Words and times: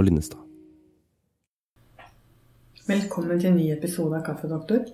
Og 0.00 0.06
Linnestad. 0.06 0.40
Velkommen 2.86 3.36
til 3.36 3.50
en 3.50 3.58
ny 3.58 3.66
episode 3.74 4.16
av 4.16 4.22
Kaffedoktor. 4.24 4.86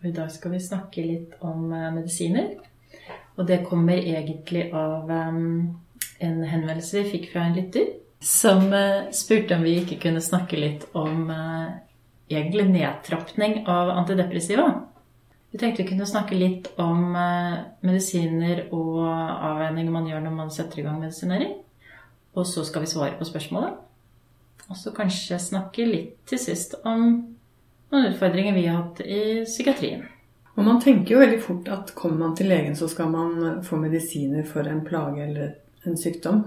Og 0.00 0.06
I 0.08 0.12
dag 0.16 0.30
skal 0.32 0.54
vi 0.54 0.60
snakke 0.64 1.02
litt 1.04 1.34
om 1.44 1.66
eh, 1.76 1.90
medisiner. 1.92 2.54
Og 3.36 3.44
det 3.50 3.58
kommer 3.66 4.00
egentlig 4.00 4.70
av 4.72 5.10
em, 5.12 5.42
en 6.24 6.38
henvendelse 6.40 7.02
vi 7.02 7.10
fikk 7.18 7.26
fra 7.34 7.42
en 7.50 7.58
lytter 7.58 7.90
som 8.24 8.72
eh, 8.72 9.10
spurte 9.12 9.58
om 9.58 9.66
vi 9.68 9.74
ikke 9.82 10.00
kunne 10.06 10.24
snakke 10.24 10.56
litt 10.56 10.88
om 10.96 11.28
eh, 11.36 11.76
egentlig 12.32 12.64
nedtrappning 12.70 13.66
av 13.68 13.92
antidepressiva. 13.92 14.70
Vi 15.52 15.60
tenkte 15.60 15.84
vi 15.84 15.90
kunne 15.90 16.08
snakke 16.08 16.40
litt 16.40 16.72
om 16.80 17.12
eh, 17.12 17.60
medisiner 17.84 18.70
og 18.72 19.04
avveininger 19.04 19.92
man 20.00 20.08
gjør 20.08 20.24
når 20.24 20.40
man 20.40 20.56
setter 20.56 20.80
i 20.80 20.88
gang 20.88 20.96
medisinering. 21.04 21.58
Og 22.40 22.48
så 22.48 22.64
skal 22.64 22.88
vi 22.88 22.92
svare 22.96 23.20
på 23.20 23.28
spørsmålet. 23.28 23.89
Og 24.70 24.78
så 24.78 24.92
kanskje 24.94 25.40
snakke 25.42 25.86
litt 25.88 26.16
til 26.30 26.38
sist 26.38 26.76
om 26.86 27.04
noen 27.90 28.08
utfordringer 28.12 28.54
vi 28.54 28.68
har 28.68 28.84
hatt 28.84 29.02
i 29.02 29.22
psykiatrien. 29.42 30.04
Og 30.54 30.66
man 30.66 30.80
tenker 30.82 31.14
jo 31.14 31.22
veldig 31.22 31.40
fort 31.42 31.70
at 31.72 31.94
kommer 31.96 32.26
man 32.26 32.36
til 32.38 32.50
legen, 32.50 32.76
så 32.78 32.86
skal 32.90 33.10
man 33.10 33.62
få 33.66 33.78
medisiner 33.80 34.46
for 34.46 34.66
en 34.68 34.82
plage 34.86 35.24
eller 35.24 35.54
en 35.88 35.98
sykdom. 35.98 36.44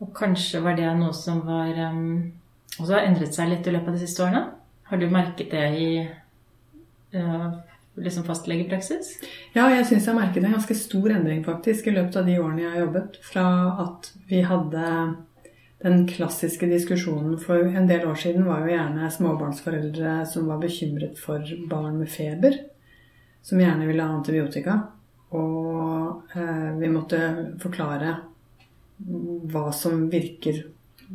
Og 0.00 0.12
kanskje 0.16 0.62
var 0.64 0.78
det 0.78 0.90
noe 0.98 1.14
som 1.16 1.42
var 1.46 1.74
um, 1.90 2.30
også 2.78 2.94
har 2.94 3.08
endret 3.08 3.34
seg 3.36 3.50
litt 3.50 3.66
i 3.66 3.74
løpet 3.74 3.90
av 3.90 3.98
de 3.98 4.04
siste 4.04 4.24
årene? 4.24 4.44
Har 4.90 5.00
du 5.00 5.06
merket 5.12 5.52
det 5.52 5.64
i 5.78 5.88
uh, 7.16 7.48
liksom 8.00 8.24
fastlegepraksis? 8.26 9.12
Ja, 9.54 9.68
jeg 9.72 9.86
syns 9.88 10.06
jeg 10.06 10.12
har 10.12 10.20
merket 10.20 10.44
en 10.44 10.56
ganske 10.56 10.76
stor 10.78 11.12
endring 11.14 11.42
faktisk 11.46 11.90
i 11.90 11.94
løpet 11.96 12.20
av 12.20 12.30
de 12.30 12.38
årene 12.40 12.64
jeg 12.64 12.74
har 12.74 12.84
jobbet. 12.84 13.18
Fra 13.26 13.46
at 13.86 14.10
vi 14.30 14.42
hadde 14.46 14.84
den 15.82 16.08
klassiske 16.08 16.66
diskusjonen 16.68 17.38
for 17.40 17.64
en 17.64 17.86
del 17.88 18.04
år 18.08 18.18
siden 18.20 18.44
var 18.44 18.64
jo 18.64 18.74
gjerne 18.74 19.10
småbarnsforeldre 19.14 20.16
som 20.28 20.48
var 20.50 20.60
bekymret 20.60 21.18
for 21.18 21.44
barn 21.70 21.96
med 22.02 22.10
feber, 22.12 22.58
som 23.42 23.60
gjerne 23.60 23.86
ville 23.88 24.04
ha 24.04 24.18
antibiotika. 24.18 24.76
Og 25.32 26.36
eh, 26.36 26.68
vi 26.76 26.90
måtte 26.92 27.20
forklare 27.62 28.16
hva 29.00 29.70
som 29.72 30.04
virker 30.12 30.66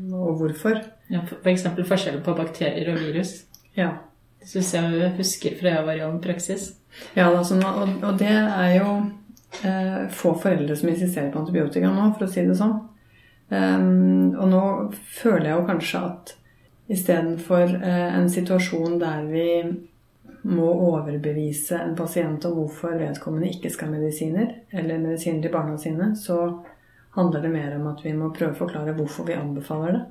og 0.09 0.39
hvorfor. 0.39 0.81
Ja, 1.13 1.21
F.eks. 1.21 1.67
For 1.67 1.91
forskjellen 1.91 2.25
på 2.25 2.33
bakterier 2.37 2.89
og 2.95 3.03
virus. 3.03 3.37
Ja. 3.77 3.91
Det 4.41 4.49
syns 4.49 4.73
jeg 4.73 5.13
husker 5.19 5.59
fra 5.59 5.75
jeg 5.75 5.85
var 5.85 5.99
i 5.99 6.03
all 6.05 6.17
praksis. 6.23 6.71
Ja, 7.13 7.29
sånn, 7.45 7.61
og, 7.65 8.01
og 8.05 8.17
det 8.17 8.33
er 8.33 8.73
jo 8.79 8.89
eh, 9.61 10.09
få 10.13 10.33
foreldre 10.41 10.77
som 10.77 10.89
insisterer 10.89 11.31
på 11.33 11.43
antibiotika 11.43 11.93
nå, 11.93 12.09
for 12.17 12.25
å 12.25 12.33
si 12.33 12.45
det 12.45 12.57
sånn. 12.57 12.79
Um, 13.49 14.33
og 14.41 14.47
nå 14.49 14.61
føler 15.19 15.51
jeg 15.51 15.59
jo 15.59 15.65
kanskje 15.67 15.99
at 16.01 16.31
istedenfor 16.89 17.75
uh, 17.77 18.07
en 18.17 18.29
situasjon 18.31 18.97
der 19.01 19.27
vi 19.29 19.49
må 20.45 20.65
overbevise 20.65 21.77
en 21.77 21.95
pasient 21.97 22.45
om 22.45 22.57
hvorfor 22.59 22.97
vedkommende 22.99 23.49
ikke 23.53 23.71
skal 23.73 23.89
ha 23.89 23.97
medisiner, 23.97 24.51
eller 24.73 25.01
medisiner 25.01 25.41
til 25.41 25.53
barna 25.53 25.77
sine, 25.81 26.11
så 26.17 26.39
handler 27.15 27.41
det 27.41 27.53
mer 27.53 27.77
om 27.77 27.87
at 27.89 28.03
vi 28.05 28.13
må 28.17 28.29
prøve 28.33 28.53
å 28.53 28.59
forklare 28.65 28.93
hvorfor 28.97 29.25
vi 29.29 29.37
anbefaler 29.37 29.97
det. 29.97 30.03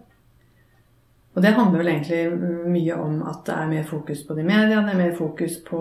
Og 1.35 1.43
det 1.43 1.55
handler 1.57 1.81
vel 1.83 1.91
egentlig 1.91 2.67
mye 2.71 2.99
om 3.03 3.23
at 3.27 3.41
det 3.47 3.55
er 3.55 3.71
mer 3.71 3.87
fokus 3.87 4.23
på 4.27 4.37
i 4.39 4.47
media, 4.47 4.83
det 4.83 4.95
er 4.95 5.01
mer 5.01 5.17
fokus 5.19 5.59
på 5.67 5.81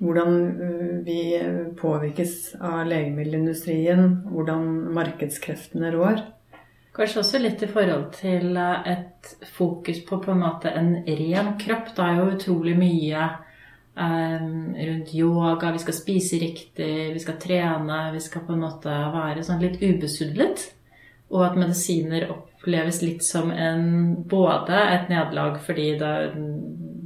hvordan 0.00 0.36
uh, 0.60 0.98
vi 1.04 1.22
påvirkes 1.80 2.36
av 2.56 2.84
legemiddelindustrien, 2.88 4.04
hvordan 4.28 4.68
markedskreftene 4.96 5.92
rår. 5.96 6.24
Kanskje 6.96 7.20
også 7.22 7.38
litt 7.38 7.62
i 7.62 7.68
forhold 7.70 8.08
til 8.16 8.56
eh, 8.58 8.88
et 8.96 9.30
fokus 9.54 10.00
på 10.06 10.18
på 10.24 10.32
en 10.34 10.42
måte 10.42 10.72
en 10.74 10.96
ren 11.06 11.54
kropp. 11.60 11.94
Det 11.94 12.06
er 12.06 12.18
jo 12.18 12.32
utrolig 12.34 12.74
mye 12.78 13.28
um, 13.94 14.74
rundt 14.74 15.14
yoga. 15.14 15.70
Vi 15.76 15.82
skal 15.84 15.96
spise 15.96 16.40
riktig, 16.42 16.92
vi 17.14 17.22
skal 17.22 17.38
trene. 17.42 18.02
Vi 18.14 18.22
skal 18.24 18.44
på 18.46 18.56
en 18.56 18.64
måte 18.64 19.00
være 19.14 19.46
sånn 19.46 19.62
litt 19.62 19.78
ubesudlet. 19.82 20.66
Og 21.30 21.44
at 21.46 21.58
medisiner 21.58 22.26
oppleves 22.32 23.02
litt 23.04 23.22
som 23.22 23.52
en, 23.54 23.84
både 24.26 24.78
et 24.96 25.10
nederlag 25.12 25.60
fordi 25.62 25.92
det, 26.00 26.14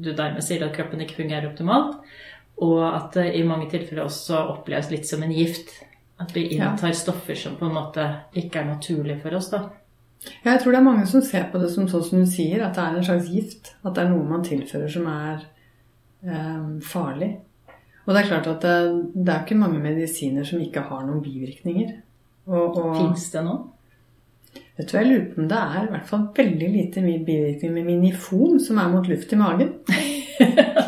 du 0.00 0.12
dermed 0.12 0.44
sier 0.44 0.64
at 0.64 0.72
kroppen 0.76 1.02
ikke 1.04 1.18
fungerer 1.20 1.50
optimalt, 1.50 1.98
og 2.64 2.80
at 2.88 3.18
det 3.18 3.26
i 3.36 3.42
mange 3.44 3.68
tilfeller 3.68 4.06
også 4.06 4.40
oppleves 4.54 4.88
litt 4.92 5.08
som 5.08 5.22
en 5.26 5.34
gift. 5.34 5.74
At 6.22 6.36
vi 6.36 6.46
inntar 6.54 6.92
stoffer 6.94 7.34
som 7.34 7.56
på 7.58 7.66
en 7.66 7.74
måte 7.74 8.04
ikke 8.38 8.60
er 8.60 8.68
naturlige 8.68 9.18
for 9.24 9.34
oss. 9.34 9.50
da. 9.50 9.64
Jeg 10.44 10.60
tror 10.60 10.72
det 10.72 10.78
er 10.78 10.86
mange 10.86 11.06
som 11.10 11.24
ser 11.24 11.48
på 11.52 11.58
det 11.60 11.70
som 11.72 11.88
sånn 11.90 12.04
som 12.06 12.22
du 12.22 12.28
sier, 12.30 12.62
at 12.64 12.76
det 12.76 12.84
er 12.84 12.98
en 12.98 13.08
slags 13.08 13.32
gift. 13.32 13.74
At 13.82 13.96
det 13.96 14.04
er 14.04 14.12
noe 14.12 14.28
man 14.28 14.46
tilfører 14.46 14.92
som 14.92 15.08
er 15.10 15.42
eh, 16.24 16.62
farlig. 16.86 17.34
Og 18.04 18.12
det 18.12 18.20
er 18.20 18.30
klart 18.30 18.48
at 18.52 18.64
det, 18.64 18.78
det, 19.14 19.28
er 19.32 19.42
ikke 19.42 19.58
mange 19.58 19.82
medisiner 19.82 20.46
som 20.46 20.62
ikke 20.62 20.84
har 20.90 21.04
noen 21.06 21.22
bivirkninger. 21.24 21.94
Og, 22.46 22.76
og 22.76 22.90
Fins 22.98 23.30
det 23.32 23.44
noe? 23.46 23.70
Vet 24.76 24.90
du, 24.90 24.96
Jeg 24.98 25.06
lurer 25.06 25.28
på 25.32 25.40
om 25.42 25.50
det 25.50 25.60
er 25.60 25.84
i 25.84 25.92
hvert 25.92 26.08
fall 26.08 26.24
veldig 26.36 26.70
lite 26.72 27.04
bivirkning 27.04 27.74
med 27.74 27.88
minifon, 27.88 28.58
som 28.60 28.78
er 28.82 28.90
mot 28.92 29.08
luft 29.08 29.32
i 29.32 29.40
magen. 29.40 29.76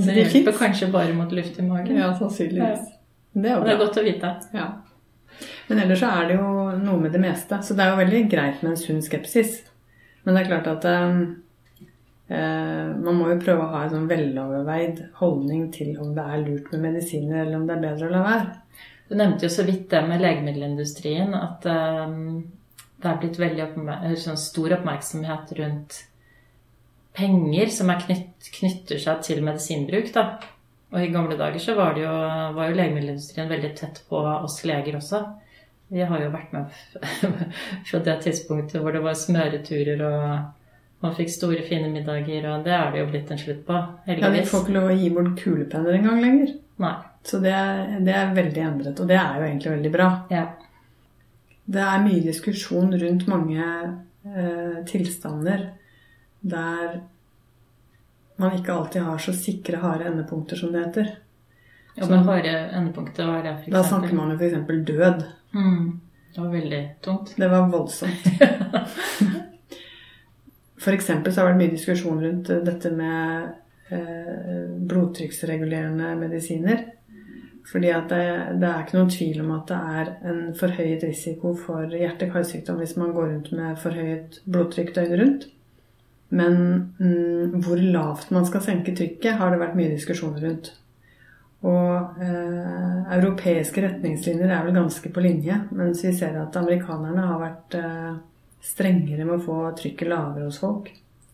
Men 0.00 0.14
det, 0.14 0.14
det 0.16 0.30
hjelper 0.34 0.56
kanskje 0.58 0.88
bare 0.92 1.16
mot 1.16 1.32
luft 1.32 1.58
i 1.58 1.66
magen? 1.66 1.98
Ja, 1.98 2.12
sannsynligvis. 2.18 2.86
Ja. 2.88 2.96
Det, 3.32 3.50
er 3.50 3.66
det 3.66 3.74
er 3.74 3.80
godt 3.80 4.00
å 4.00 4.06
vite. 4.06 4.30
Ja. 4.56 4.70
Men 5.68 5.82
ellers 5.84 6.00
så 6.02 6.10
er 6.10 6.30
det 6.30 6.38
jo 6.40 6.48
noe 6.80 7.02
med 7.02 7.14
det 7.14 7.20
meste. 7.22 7.60
Så 7.62 7.76
det 7.78 7.84
er 7.84 7.92
jo 7.92 8.00
veldig 8.00 8.24
greit 8.32 8.64
med 8.64 8.72
en 8.72 8.80
sunn 8.80 9.04
skepsis. 9.04 9.60
Men 10.24 10.36
det 10.36 10.42
er 10.42 10.50
klart 10.50 10.70
at 10.70 10.86
um, 10.90 11.20
uh, 12.32 12.88
man 13.00 13.18
må 13.20 13.30
jo 13.30 13.38
prøve 13.42 13.64
å 13.64 13.70
ha 13.74 13.84
en 13.84 13.94
sånn 13.94 14.08
veloverveid 14.10 15.04
holdning 15.20 15.68
til 15.74 15.94
om 16.02 16.12
det 16.16 16.26
er 16.26 16.42
lurt 16.42 16.72
med 16.74 16.88
medisiner, 16.88 17.44
eller 17.44 17.60
om 17.60 17.68
det 17.68 17.76
er 17.76 17.86
bedre 17.86 18.08
å 18.08 18.14
la 18.16 18.24
være. 18.26 18.86
Du 19.10 19.16
nevnte 19.18 19.46
jo 19.46 19.52
så 19.52 19.66
vidt 19.66 19.88
det 19.90 20.02
med 20.06 20.22
legemiddelindustrien, 20.22 21.34
at 21.34 21.66
um, 21.70 22.42
det 23.00 23.08
er 23.08 23.22
blitt 23.22 23.40
veldig 23.40 23.64
oppmer 23.64 24.14
sånn 24.20 24.38
stor 24.38 24.76
oppmerksomhet 24.76 25.54
rundt 25.58 26.04
penger 27.20 27.72
som 27.74 27.92
knytt, 28.06 28.48
knytter 28.56 29.00
seg 29.02 29.22
til 29.26 29.44
medisinbruk. 29.44 30.08
da. 30.14 30.24
Og 30.90 31.04
i 31.04 31.12
gamle 31.12 31.36
dager 31.38 31.62
så 31.62 31.76
var, 31.78 31.98
jo, 31.98 32.10
var 32.56 32.70
jo 32.70 32.78
legemiddelindustrien 32.78 33.50
veldig 33.50 33.74
tett 33.78 34.00
på 34.08 34.22
oss 34.24 34.58
leger 34.66 34.96
også. 34.98 35.22
Vi 35.90 36.02
har 36.06 36.22
jo 36.22 36.30
vært 36.32 36.54
med 36.54 36.72
fra 37.88 38.00
det 38.06 38.16
tidspunktet 38.24 38.82
hvor 38.82 38.94
det 38.94 39.02
var 39.04 39.18
smøreturer 39.18 40.02
og 40.06 40.24
man 41.00 41.14
fikk 41.16 41.30
store, 41.32 41.62
fine 41.64 41.88
middager, 41.88 42.44
og 42.50 42.66
det 42.66 42.74
er 42.76 42.90
det 42.92 43.00
jo 43.00 43.06
blitt 43.08 43.30
en 43.32 43.38
slutt 43.40 43.62
på. 43.64 43.76
heldigvis. 44.04 44.26
Ja, 44.26 44.32
Vi 44.34 44.50
får 44.50 44.64
ikke 44.66 44.74
lov 44.74 44.90
å 44.90 44.96
gi 44.98 45.12
bort 45.16 45.30
kulepenner 45.40 45.96
engang 45.96 46.20
lenger. 46.20 46.50
Nei. 46.84 46.96
Så 47.24 47.40
det 47.40 47.52
er, 47.52 47.80
det 48.04 48.12
er, 48.16 48.34
veldig 48.36 48.62
endret, 48.64 49.00
og 49.00 49.08
det 49.08 49.16
er 49.20 49.38
jo 49.38 49.46
egentlig 49.46 49.72
veldig 49.74 49.92
bra. 49.94 50.08
Ja. 50.32 50.44
Det 51.70 51.82
er 51.86 52.04
mye 52.04 52.22
diskusjon 52.24 52.92
rundt 53.00 53.26
mange 53.30 53.64
eh, 53.64 54.76
tilstander 54.88 55.66
der 56.40 57.00
man 58.40 58.54
ikke 58.56 58.72
alltid 58.72 59.04
har 59.04 59.18
så 59.20 59.34
sikre, 59.36 59.82
harde 59.82 60.06
endepunkter 60.08 60.56
som 60.56 60.72
det 60.72 60.84
heter. 60.86 61.10
Ja, 61.96 62.06
men 62.08 62.24
harde 62.24 62.54
endepunkter, 62.78 63.26
hva 63.28 63.40
er 63.40 63.48
det? 63.48 63.56
For 63.64 63.76
da 63.76 63.82
snakker 63.84 64.14
man 64.16 64.32
jo 64.32 64.38
f.eks. 64.38 64.86
død. 64.88 65.24
Mm. 65.52 65.90
Det 66.34 66.40
var 66.40 66.54
veldig 66.54 66.80
tungt. 67.04 67.34
Det 67.36 67.48
var 67.50 67.68
voldsomt. 67.68 68.30
for 70.84 70.94
eksempel 70.94 71.34
så 71.34 71.42
har 71.42 71.50
det 71.50 71.52
vært 71.52 71.62
mye 71.64 71.74
diskusjon 71.74 72.24
rundt 72.24 72.52
dette 72.70 72.94
med 72.94 73.50
eh, 73.90 74.64
blodtrykksregulerende 74.88 76.14
medisiner. 76.22 76.86
Fordi 77.70 77.90
at 77.92 78.10
det, 78.10 78.24
det, 78.62 78.68
er 78.68 78.84
ikke 78.84 78.98
noen 78.98 79.12
tvil 79.12 79.40
om 79.44 79.50
at 79.58 79.68
det 79.68 79.80
er 80.00 80.12
en 80.30 80.40
forhøyet 80.58 81.04
risiko 81.06 81.52
for 81.58 81.92
hjerte-karsykdom 81.92 82.80
hvis 82.80 82.96
man 82.98 83.12
går 83.14 83.34
rundt 83.34 83.50
med 83.54 83.78
forhøyet 83.82 84.40
blodtrykk 84.48 84.94
døgnet 84.96 85.20
rundt. 85.20 85.50
Men 86.30 86.54
mm, 87.00 87.58
hvor 87.64 87.80
lavt 87.82 88.30
man 88.30 88.46
skal 88.46 88.62
senke 88.62 88.94
trykket, 88.96 89.38
har 89.40 89.50
det 89.50 89.60
vært 89.62 89.76
mye 89.78 89.90
diskusjon 89.94 90.38
rundt. 90.38 90.70
Og 91.66 92.22
eh, 92.22 93.16
europeiske 93.18 93.82
retningslinjer 93.84 94.48
er 94.48 94.64
vel 94.64 94.78
ganske 94.78 95.12
på 95.12 95.24
linje, 95.24 95.58
mens 95.76 96.04
vi 96.06 96.14
ser 96.16 96.38
at 96.40 96.56
amerikanerne 96.56 97.26
har 97.26 97.42
vært 97.42 97.76
eh, 97.76 98.14
strengere 98.64 99.26
med 99.26 99.36
å 99.36 99.44
få 99.44 99.58
trykket 99.76 100.08
lavere 100.08 100.46
hos 100.46 100.60
folk. 100.62 100.88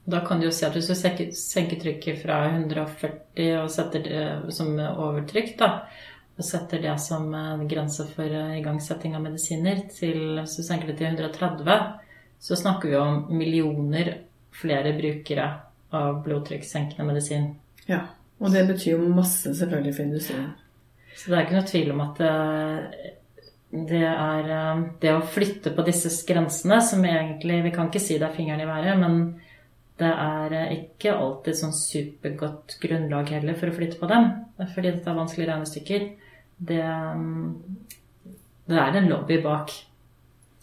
Da 0.07 0.23
kan 0.27 0.41
du 0.41 0.49
jo 0.49 0.55
si 0.55 0.65
at 0.67 0.75
hvis 0.75 0.89
du 0.91 0.95
senker 1.35 1.79
trykket 1.83 2.21
fra 2.23 2.41
140 2.49 3.57
og 3.61 3.71
setter 3.75 4.05
det 4.07 4.55
som 4.55 4.71
overtrykk, 4.79 5.57
da, 5.59 5.71
og 6.37 6.47
setter 6.47 6.83
det 6.83 6.95
som 7.03 7.31
grense 7.67 8.07
for 8.13 8.37
igangsetting 8.55 9.17
av 9.19 9.25
medisiner, 9.25 9.83
til, 9.91 10.39
hvis 10.39 10.59
du 10.61 10.63
senker 10.67 10.93
det 10.93 10.99
til 11.01 11.11
130, 11.11 11.97
så 12.39 12.59
snakker 12.59 12.93
vi 12.93 12.99
om 13.01 13.25
millioner 13.35 14.13
flere 14.61 14.95
brukere 14.97 15.49
av 15.97 16.23
blodtrykkssenkende 16.25 17.07
medisin. 17.07 17.51
Ja, 17.87 18.03
og 18.41 18.53
det 18.53 18.67
betyr 18.69 18.97
jo 18.97 19.15
masse 19.15 19.55
selvfølgelig 19.55 19.95
for 19.97 20.09
industrien. 20.09 20.51
Så 21.17 21.31
det 21.31 21.39
er 21.39 21.47
ikke 21.47 21.57
noe 21.57 21.71
tvil 21.71 21.93
om 21.95 22.03
at 22.05 22.19
det, 22.21 22.33
det 23.93 24.03
er 24.05 24.51
eh, 24.59 24.85
det 25.01 25.15
å 25.15 25.25
flytte 25.25 25.73
på 25.77 25.85
disse 25.87 26.13
grensene, 26.29 26.81
som 26.85 27.05
egentlig 27.05 27.63
Vi 27.65 27.73
kan 27.75 27.91
ikke 27.91 28.03
si 28.03 28.19
det 28.21 28.29
er 28.29 28.37
fingeren 28.37 28.65
i 28.65 28.69
været, 28.69 29.01
men 29.01 29.19
det 30.01 30.13
er 30.13 30.57
eh, 30.59 30.75
ikke 30.83 31.17
alltid 31.17 31.57
sånn 31.57 31.77
supergodt 31.77 32.77
grunnlag 32.83 33.33
heller 33.33 33.57
for 33.57 33.73
å 33.73 33.77
flytte 33.77 34.01
på 34.01 34.11
dem. 34.13 34.31
Fordi 34.61 34.91
dette 34.91 35.13
er 35.13 35.21
vanskelige 35.21 35.51
regnestykker. 35.53 36.09
Det, 36.69 36.83
mm, 36.85 38.35
det 38.69 38.81
er 38.83 39.01
en 39.01 39.09
lobby 39.13 39.41
bak. 39.45 39.73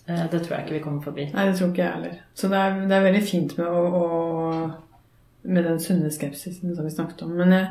Eh, 0.06 0.26
det 0.32 0.42
tror 0.44 0.58
jeg 0.58 0.66
ikke 0.66 0.78
vi 0.78 0.84
kommer 0.84 1.06
forbi. 1.06 1.30
Nei, 1.32 1.46
det 1.48 1.56
tror 1.58 1.72
ikke 1.72 1.84
jeg 1.84 1.96
heller. 1.98 2.18
Så 2.36 2.50
det 2.52 2.60
er, 2.60 2.82
det 2.90 2.98
er 2.98 3.08
veldig 3.08 3.24
fint 3.28 3.56
med, 3.60 3.68
å, 3.68 3.84
å, 4.00 5.44
med 5.48 5.70
den 5.70 5.80
sunne 5.84 6.12
skepsisen 6.12 6.76
som 6.76 6.88
vi 6.88 6.96
snakket 6.96 7.24
om. 7.28 7.36
Men 7.40 7.56
jeg, 7.56 7.70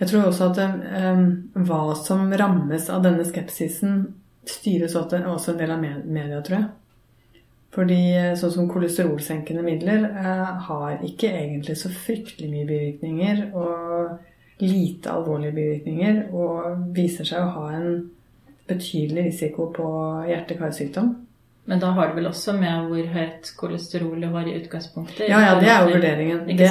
jeg 0.00 0.10
tror 0.10 0.30
også 0.30 0.50
at 0.50 0.62
um, 0.64 1.28
hva 1.68 1.82
som 1.98 2.26
rammes 2.40 2.90
av 2.90 3.04
denne 3.06 3.26
skepsisen, 3.28 4.02
styres 4.48 4.94
også 4.96 5.52
en 5.52 5.58
del 5.60 5.74
av 5.74 5.82
media, 5.82 6.40
tror 6.40 6.56
jeg. 6.56 6.68
Fordi 7.74 8.00
sånn 8.40 8.52
som 8.54 8.68
kolesterolsenkende 8.72 9.60
midler 9.62 10.06
eh, 10.08 10.46
har 10.66 11.02
ikke 11.04 11.28
egentlig 11.36 11.76
så 11.76 11.90
fryktelig 11.92 12.48
mye 12.48 12.66
bivirkninger 12.66 13.42
og 13.52 14.62
lite 14.64 15.12
alvorlige 15.12 15.54
bivirkninger 15.54 16.22
og 16.32 16.88
viser 16.96 17.28
seg 17.28 17.44
å 17.44 17.52
ha 17.58 17.66
en 17.76 17.90
betydelig 18.68 19.28
risiko 19.28 19.68
på 19.76 19.86
hjerte-karsykdom. 20.30 21.12
Men 21.68 21.80
da 21.82 21.90
har 21.92 22.08
det 22.08 22.16
vel 22.16 22.26
også 22.30 22.54
med 22.56 22.86
hvor 22.88 23.08
høyt 23.12 23.50
kolesterolet 23.60 24.30
var 24.32 24.46
i 24.48 24.54
utgangspunktet? 24.56 25.26
Ja, 25.28 25.42
ja, 25.44 25.50
det 25.60 25.68
er 25.68 25.82
jo 25.84 25.98
vurderingen. 25.98 26.38
Det, 26.48 26.68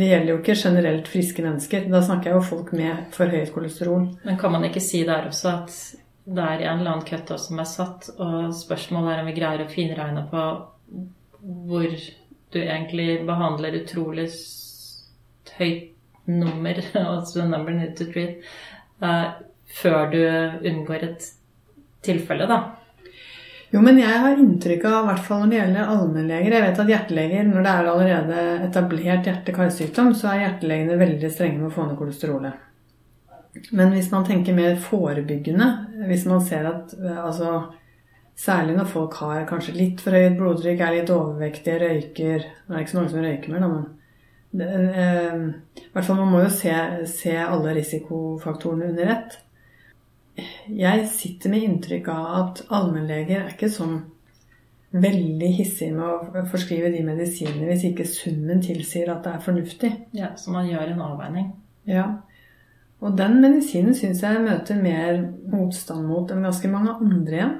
det, 0.00 0.08
gjelder 0.08 0.32
jo 0.32 0.38
ikke 0.40 0.56
generelt 0.58 1.10
friske 1.12 1.44
mennesker. 1.44 1.84
Da 1.92 2.00
snakker 2.02 2.32
jeg 2.32 2.34
jo 2.40 2.48
folk 2.48 2.72
med 2.74 3.04
for 3.14 3.30
høyt 3.30 3.52
kolesterol. 3.54 4.08
Men 4.26 4.40
kan 4.40 4.50
man 4.50 4.66
ikke 4.66 4.82
si 4.82 5.04
der 5.06 5.28
også 5.30 5.52
at 5.52 5.76
det 6.30 6.42
er 6.42 6.64
en 6.64 6.80
eller 6.80 6.96
annen 6.96 7.06
cutoff 7.06 7.44
som 7.44 7.62
er 7.62 7.68
satt, 7.70 8.10
og 8.18 8.50
spørsmålet 8.58 9.12
er 9.12 9.22
om 9.22 9.30
vi 9.30 9.36
greier 9.38 9.62
å 9.62 9.70
finregne 9.70 10.26
på 10.32 10.42
hvor 11.70 11.94
du 12.50 12.58
egentlig 12.58 13.20
behandler 13.30 13.78
utrolig 13.84 14.26
høyt 15.60 16.26
nummer, 16.26 16.82
altså 17.04 17.46
number 17.46 17.78
need 17.78 17.94
to 18.02 18.10
treat, 18.10 18.42
uh, 18.98 19.38
før 19.78 20.10
du 20.10 20.20
unngår 20.74 21.06
et 21.06 21.30
tilfelle, 22.02 22.50
da. 22.50 22.60
Jo, 23.70 23.80
men 23.86 24.00
jeg 24.00 24.22
har 24.22 24.38
inntrykk 24.40 24.86
av, 24.88 25.04
i 25.04 25.08
hvert 25.12 25.26
fall 25.28 25.44
når 25.44 25.50
det 25.50 25.58
gjelder 25.60 25.90
allmennleger 25.92 26.54
Jeg 26.56 26.64
vet 26.64 26.80
at 26.82 26.88
hjerteleger, 26.90 27.44
når 27.46 27.66
det 27.66 27.74
er 27.74 27.90
allerede 27.92 28.40
etablert 28.66 29.28
hjerte-karsykdom, 29.28 30.10
så 30.18 30.32
er 30.32 30.42
hjertelegene 30.44 30.98
veldig 30.98 31.30
strenge 31.30 31.60
med 31.60 31.68
å 31.68 31.74
få 31.76 31.86
ned 31.86 31.98
kolesterolet. 32.00 32.66
Men 33.74 33.94
hvis 33.94 34.10
man 34.10 34.26
tenker 34.26 34.54
mer 34.54 34.74
forebyggende, 34.82 35.68
hvis 36.08 36.26
man 36.30 36.42
ser 36.46 36.66
at 36.70 36.96
altså, 37.18 37.60
Særlig 38.40 38.72
når 38.72 38.86
folk 38.88 39.18
har 39.20 39.42
kanskje 39.44 39.74
litt 39.76 40.00
for 40.00 40.16
høyt 40.16 40.38
blodtrykk, 40.38 40.78
er 40.80 40.94
litt 40.94 41.10
overvektige, 41.12 41.74
røyker 41.82 42.46
Nå 42.46 42.72
er 42.72 42.78
det 42.78 42.84
ikke 42.86 42.92
så 42.94 42.96
mange 42.96 43.12
som 43.12 43.24
røyker 43.26 43.52
mer, 43.52 43.64
da, 43.64 43.68
men 43.74 43.88
det, 44.50 44.68
eh, 45.02 45.42
i 45.82 45.90
hvert 45.92 46.06
fall 46.06 46.18
Man 46.22 46.32
må 46.32 46.40
jo 46.46 46.52
se, 46.54 46.72
se 47.10 47.34
alle 47.36 47.74
risikofaktorene 47.76 48.88
under 48.94 49.12
ett. 49.12 49.36
Jeg 50.68 51.06
sitter 51.12 51.52
med 51.52 51.66
inntrykk 51.66 52.08
av 52.12 52.30
at 52.38 52.64
allmennleger 52.68 53.42
er 53.42 53.52
ikke 53.54 53.70
sånn 53.72 54.00
veldig 54.90 55.50
hissige 55.54 55.94
med 55.94 56.40
å 56.40 56.44
forskrive 56.50 56.90
de 56.90 57.04
medisinene 57.06 57.68
hvis 57.68 57.86
ikke 57.92 58.08
summen 58.10 58.62
tilsier 58.64 59.12
at 59.12 59.22
det 59.26 59.36
er 59.36 59.44
fornuftig. 59.44 59.92
Ja, 60.16 60.34
Så 60.36 60.50
man 60.54 60.68
gjør 60.68 60.90
en 60.90 61.04
avveining. 61.06 61.52
Ja. 61.86 62.06
Og 63.00 63.16
den 63.16 63.40
medisinen 63.40 63.94
syns 63.96 64.22
jeg 64.22 64.42
møter 64.44 64.80
mer 64.82 65.22
motstand 65.48 66.06
mot 66.08 66.30
enn 66.30 66.44
ganske 66.44 66.68
mange 66.68 66.96
andre 66.98 67.36
igjen. 67.38 67.58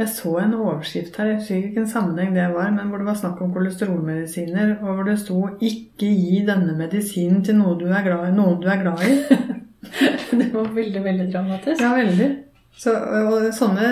Jeg 0.00 0.08
så 0.08 0.32
en 0.40 0.54
overskrift 0.56 1.16
her, 1.20 1.28
jeg 1.30 1.38
husker 1.38 1.66
ikke 1.68 1.82
en 1.82 1.90
sammenheng 1.92 2.32
det 2.34 2.46
var, 2.54 2.70
men 2.72 2.88
hvor 2.88 2.98
det 2.98 3.06
var 3.06 3.18
snakk 3.20 3.42
om 3.44 3.52
kolesterolmedisiner, 3.52 4.78
og 4.80 4.94
hvor 4.96 5.04
det 5.04 5.18
sto 5.20 5.38
'ikke 5.60 6.08
gi 6.08 6.44
denne 6.48 6.76
medisinen 6.78 7.44
til 7.44 7.58
noen 7.60 7.78
du 7.78 7.86
er 7.86 8.02
glad 8.02 8.28
i'. 8.28 8.36
Noen 8.36 8.60
du 8.62 8.68
er 8.68 8.82
glad 8.82 8.98
i. 9.04 9.12
det 10.40 10.48
var 10.54 10.72
veldig, 10.76 11.04
veldig 11.04 11.28
dramatisk. 11.32 11.82
Ja, 11.82 11.92
veldig. 11.98 12.30
Så, 12.72 12.94
og 12.96 13.50
sånne, 13.52 13.88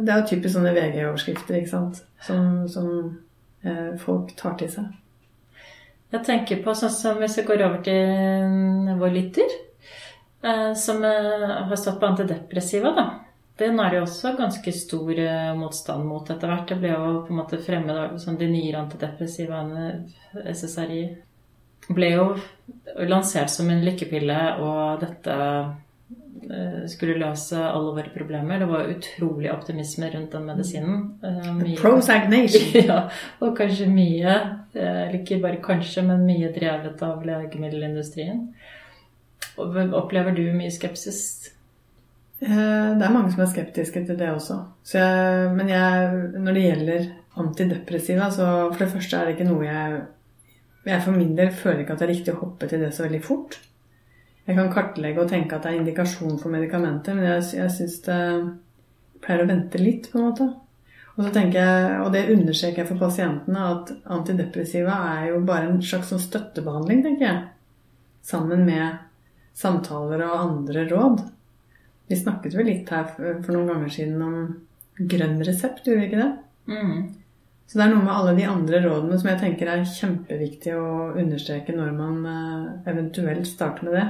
det 0.00 0.12
er 0.12 0.22
jo 0.22 0.28
typisk 0.30 0.54
sånne 0.56 0.72
VG-overskrifter, 0.72 1.58
ikke 1.58 1.72
sant, 1.74 2.00
som, 2.24 2.62
som 2.72 2.88
eh, 3.66 3.92
folk 4.00 4.32
tar 4.38 4.56
til 4.60 4.70
seg. 4.72 4.88
Jeg 6.14 6.24
tenker 6.24 6.62
på 6.64 6.72
sånn 6.78 6.92
som 6.94 7.20
hvis 7.20 7.36
vi 7.40 7.46
går 7.48 7.66
over 7.66 7.84
til 7.84 8.96
vår 9.00 9.12
lytter. 9.12 9.54
Eh, 10.44 10.74
som 10.74 11.04
eh, 11.04 11.50
har 11.68 11.76
stått 11.76 12.00
på 12.00 12.06
antidepressiva, 12.06 12.90
da. 12.90 13.04
Den 13.56 13.78
er 13.80 13.90
det 13.90 14.00
jo 14.00 14.04
også 14.04 14.34
ganske 14.36 14.72
stor 14.76 15.18
eh, 15.18 15.52
motstand 15.56 16.04
mot 16.04 16.28
etter 16.30 16.50
hvert. 16.50 16.66
Det 16.68 16.76
ble 16.82 16.90
jo 16.92 17.12
på 17.24 17.32
en 17.32 17.38
måte 17.38 17.60
fremmed 17.64 18.18
som 18.20 18.36
de 18.36 18.48
nye 18.50 18.74
antidepressivaene, 18.76 19.86
SSRI, 20.52 21.04
ble 21.92 22.10
jo 22.14 22.26
lansert 23.08 23.52
som 23.52 23.68
en 23.70 23.82
lykkepille, 23.84 24.38
og 24.64 25.02
dette 25.02 25.38
skulle 26.92 27.16
løse 27.16 27.56
alle 27.56 27.94
våre 27.96 28.10
problemer. 28.12 28.60
Det 28.60 28.68
var 28.68 28.90
utrolig 28.92 29.48
optimisme 29.52 30.10
rundt 30.12 30.34
den 30.34 30.44
medisinen. 30.44 30.98
Mye, 31.56 31.76
Prozac 31.80 32.28
ja, 32.90 32.98
og 33.40 33.54
kanskje 33.56 33.88
mye, 33.88 34.34
eller 34.74 35.16
ikke 35.20 35.40
bare 35.40 35.62
kanskje, 35.64 36.04
men 36.04 36.26
mye 36.28 36.52
drevet 36.52 37.00
av 37.06 37.24
legemiddelindustrien. 37.24 38.44
Opplever 39.56 40.36
du 40.36 40.44
mye 40.52 40.72
skepsis? 40.74 41.20
Eh, 42.44 42.90
det 42.98 43.04
er 43.04 43.12
mange 43.14 43.30
som 43.32 43.44
er 43.44 43.52
skeptiske 43.52 44.02
til 44.06 44.18
det 44.18 44.30
også. 44.32 44.58
Jeg, 44.92 45.52
men 45.54 45.70
jeg, 45.70 46.10
når 46.34 46.56
det 46.56 46.64
gjelder 46.64 47.06
antidepressiva, 47.40 48.28
så 48.34 48.48
for 48.72 48.84
det 48.84 48.92
første 48.92 49.16
er 49.16 49.28
det 49.28 49.36
ikke 49.36 49.48
noe 49.48 49.64
jeg 49.64 50.00
Jeg 50.84 51.00
for 51.04 51.16
min 51.16 51.32
del 51.38 51.52
føler 51.54 51.82
ikke 51.82 51.94
at 51.96 52.02
det 52.02 52.06
er 52.08 52.12
riktig 52.12 52.34
å 52.34 52.40
hoppe 52.42 52.68
til 52.68 52.82
det 52.84 52.90
så 52.92 53.06
veldig 53.06 53.22
fort. 53.24 53.56
Jeg 54.44 54.58
kan 54.58 54.72
kartlegge 54.72 55.22
og 55.22 55.30
tenke 55.30 55.56
at 55.56 55.64
det 55.64 55.72
er 55.72 55.80
indikasjon 55.80 56.36
for 56.40 56.52
medikamenter, 56.52 57.16
men 57.16 57.30
jeg, 57.30 57.46
jeg 57.56 57.72
syns 57.72 57.96
det 58.04 58.18
pleier 59.24 59.44
å 59.44 59.48
vente 59.48 59.80
litt, 59.80 60.10
på 60.12 60.20
en 60.20 60.26
måte. 60.28 60.50
Og 61.14 61.30
jeg, 61.30 62.00
og 62.02 62.10
det 62.12 62.26
understreker 62.34 62.82
jeg 62.82 62.90
for 62.90 63.00
pasientene, 63.00 63.64
at 63.70 63.92
antidepressiva 64.12 64.98
er 65.14 65.28
jo 65.30 65.40
bare 65.46 65.70
en 65.70 65.80
slags 65.82 66.10
sånn 66.10 66.20
støttebehandling, 66.20 67.04
tenker 67.06 67.28
jeg. 67.28 67.42
Sammen 68.26 68.64
med 68.66 68.98
samtaler 69.56 70.26
og 70.26 70.36
andre 70.40 70.84
råd. 70.90 71.22
Vi 72.10 72.18
snakket 72.18 72.56
vel 72.58 72.68
litt 72.68 72.90
her 72.92 73.06
for 73.14 73.54
noen 73.54 73.70
ganger 73.70 73.92
siden 73.94 74.24
om 74.26 74.40
grønn 74.98 75.38
resept, 75.46 75.86
gjorde 75.86 76.02
vi 76.02 76.08
ikke 76.10 76.20
det? 76.20 76.32
Mm. 76.68 76.98
Så 77.66 77.78
det 77.78 77.86
er 77.86 77.94
noe 77.94 78.04
med 78.04 78.12
alle 78.12 78.34
de 78.36 78.44
andre 78.46 78.80
rådene 78.84 79.16
som 79.18 79.30
jeg 79.30 79.40
tenker 79.40 79.70
er 79.72 79.86
kjempeviktig 79.88 80.74
å 80.76 81.14
understreke 81.16 81.74
når 81.76 81.94
man 81.96 82.18
eh, 82.28 82.90
eventuelt 82.92 83.48
starter 83.48 83.88
med 83.88 83.96
det. 83.98 84.04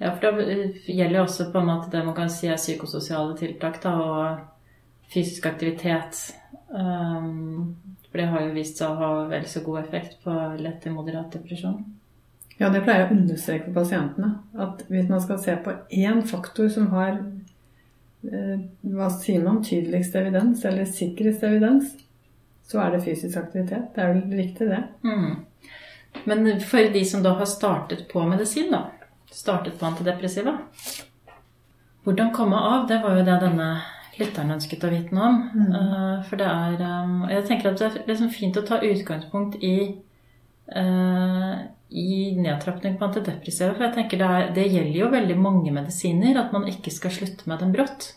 Ja, 0.00 0.14
for 0.16 0.40
det 0.40 0.88
gjelder 0.88 1.18
jo 1.20 1.26
også 1.26 1.50
på 1.52 1.60
en 1.60 1.68
måte 1.68 1.92
det 1.92 2.02
man 2.06 2.16
kan 2.16 2.30
si 2.32 2.48
er 2.48 2.60
psykososiale 2.60 3.36
tiltak 3.36 3.82
da, 3.82 3.94
og 4.00 5.10
fysisk 5.12 5.46
aktivitet. 5.50 6.18
Um, 6.72 7.76
for 8.08 8.22
det 8.22 8.28
har 8.32 8.46
jo 8.46 8.54
vist 8.54 8.80
seg 8.80 8.90
å 8.90 9.00
ha 9.00 9.10
vel 9.30 9.44
så 9.50 9.60
god 9.66 9.82
effekt 9.82 10.16
på 10.24 10.34
lett 10.58 10.80
til 10.82 10.96
moderat 10.96 11.36
depresjon. 11.36 11.82
Ja, 12.60 12.68
det 12.72 12.82
pleier 12.84 13.04
jeg 13.04 13.10
å 13.10 13.16
understreke 13.18 13.68
for 13.68 13.80
pasientene. 13.80 14.34
At 14.60 14.82
hvis 14.88 15.08
man 15.08 15.22
skal 15.24 15.40
se 15.40 15.56
på 15.64 15.76
én 15.96 16.24
faktor 16.28 16.68
som 16.72 16.90
har 16.94 17.20
eh, 17.20 18.56
hva 18.84 19.10
sier 19.14 19.44
man, 19.44 19.62
tydeligst 19.64 20.16
evidens, 20.16 20.64
eller 20.68 20.88
sikrest 20.88 21.44
evidens, 21.46 21.94
så 22.70 22.80
er 22.84 22.94
det 22.94 23.04
fysisk 23.04 23.38
aktivitet. 23.40 23.90
Det 23.94 24.02
er 24.02 24.12
vel 24.14 24.36
riktig, 24.38 24.68
det. 24.70 24.82
Mm. 25.04 26.20
Men 26.30 26.50
for 26.62 26.90
de 26.94 27.04
som 27.06 27.22
da 27.22 27.34
har 27.38 27.48
startet 27.50 28.06
på 28.10 28.22
medisin, 28.26 28.70
da, 28.72 28.86
startet 29.30 29.78
på 29.78 29.88
antidepressiva, 29.88 30.56
hvordan 32.04 32.30
komme 32.34 32.56
av? 32.56 32.86
Det 32.88 33.00
var 33.02 33.18
jo 33.18 33.26
det 33.26 33.40
denne 33.42 33.72
lytteren 34.20 34.54
ønsket 34.56 34.86
å 34.86 34.92
vite 34.92 35.16
noe 35.16 35.26
om. 35.32 35.42
Mm. 35.54 35.74
Uh, 35.74 36.14
for 36.28 36.40
det 36.40 36.46
er 36.46 36.80
um, 36.80 37.26
Jeg 37.30 37.44
tenker 37.48 37.70
at 37.70 37.82
det 37.82 37.90
er 37.90 38.08
liksom 38.08 38.30
fint 38.34 38.56
å 38.56 38.64
ta 38.66 38.80
utgangspunkt 38.84 39.60
i 39.64 39.74
uh, 40.76 41.60
i 41.90 42.36
nedtrapping 42.38 42.96
på 42.98 43.06
antidepressiva. 43.08 43.74
For 43.74 43.88
jeg 43.88 43.96
tenker 43.96 44.20
det, 44.20 44.30
er, 44.30 44.50
det, 44.54 44.66
gjelder 44.70 44.98
jo 45.00 45.10
veldig 45.12 45.36
mange 45.42 45.74
medisiner 45.74 46.38
at 46.38 46.54
man 46.54 46.68
ikke 46.70 46.92
skal 46.94 47.14
slutte 47.14 47.50
med 47.50 47.62
dem 47.62 47.74
brått. 47.74 48.12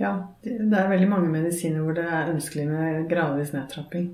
Ja, 0.00 0.12
det 0.42 0.78
er 0.78 0.90
veldig 0.90 1.08
mange 1.10 1.30
medisiner 1.30 1.84
hvor 1.84 1.96
det 1.96 2.04
er 2.08 2.32
ønskelig 2.32 2.66
med 2.70 3.08
gradvis 3.10 3.52
nedtrapping. 3.54 4.10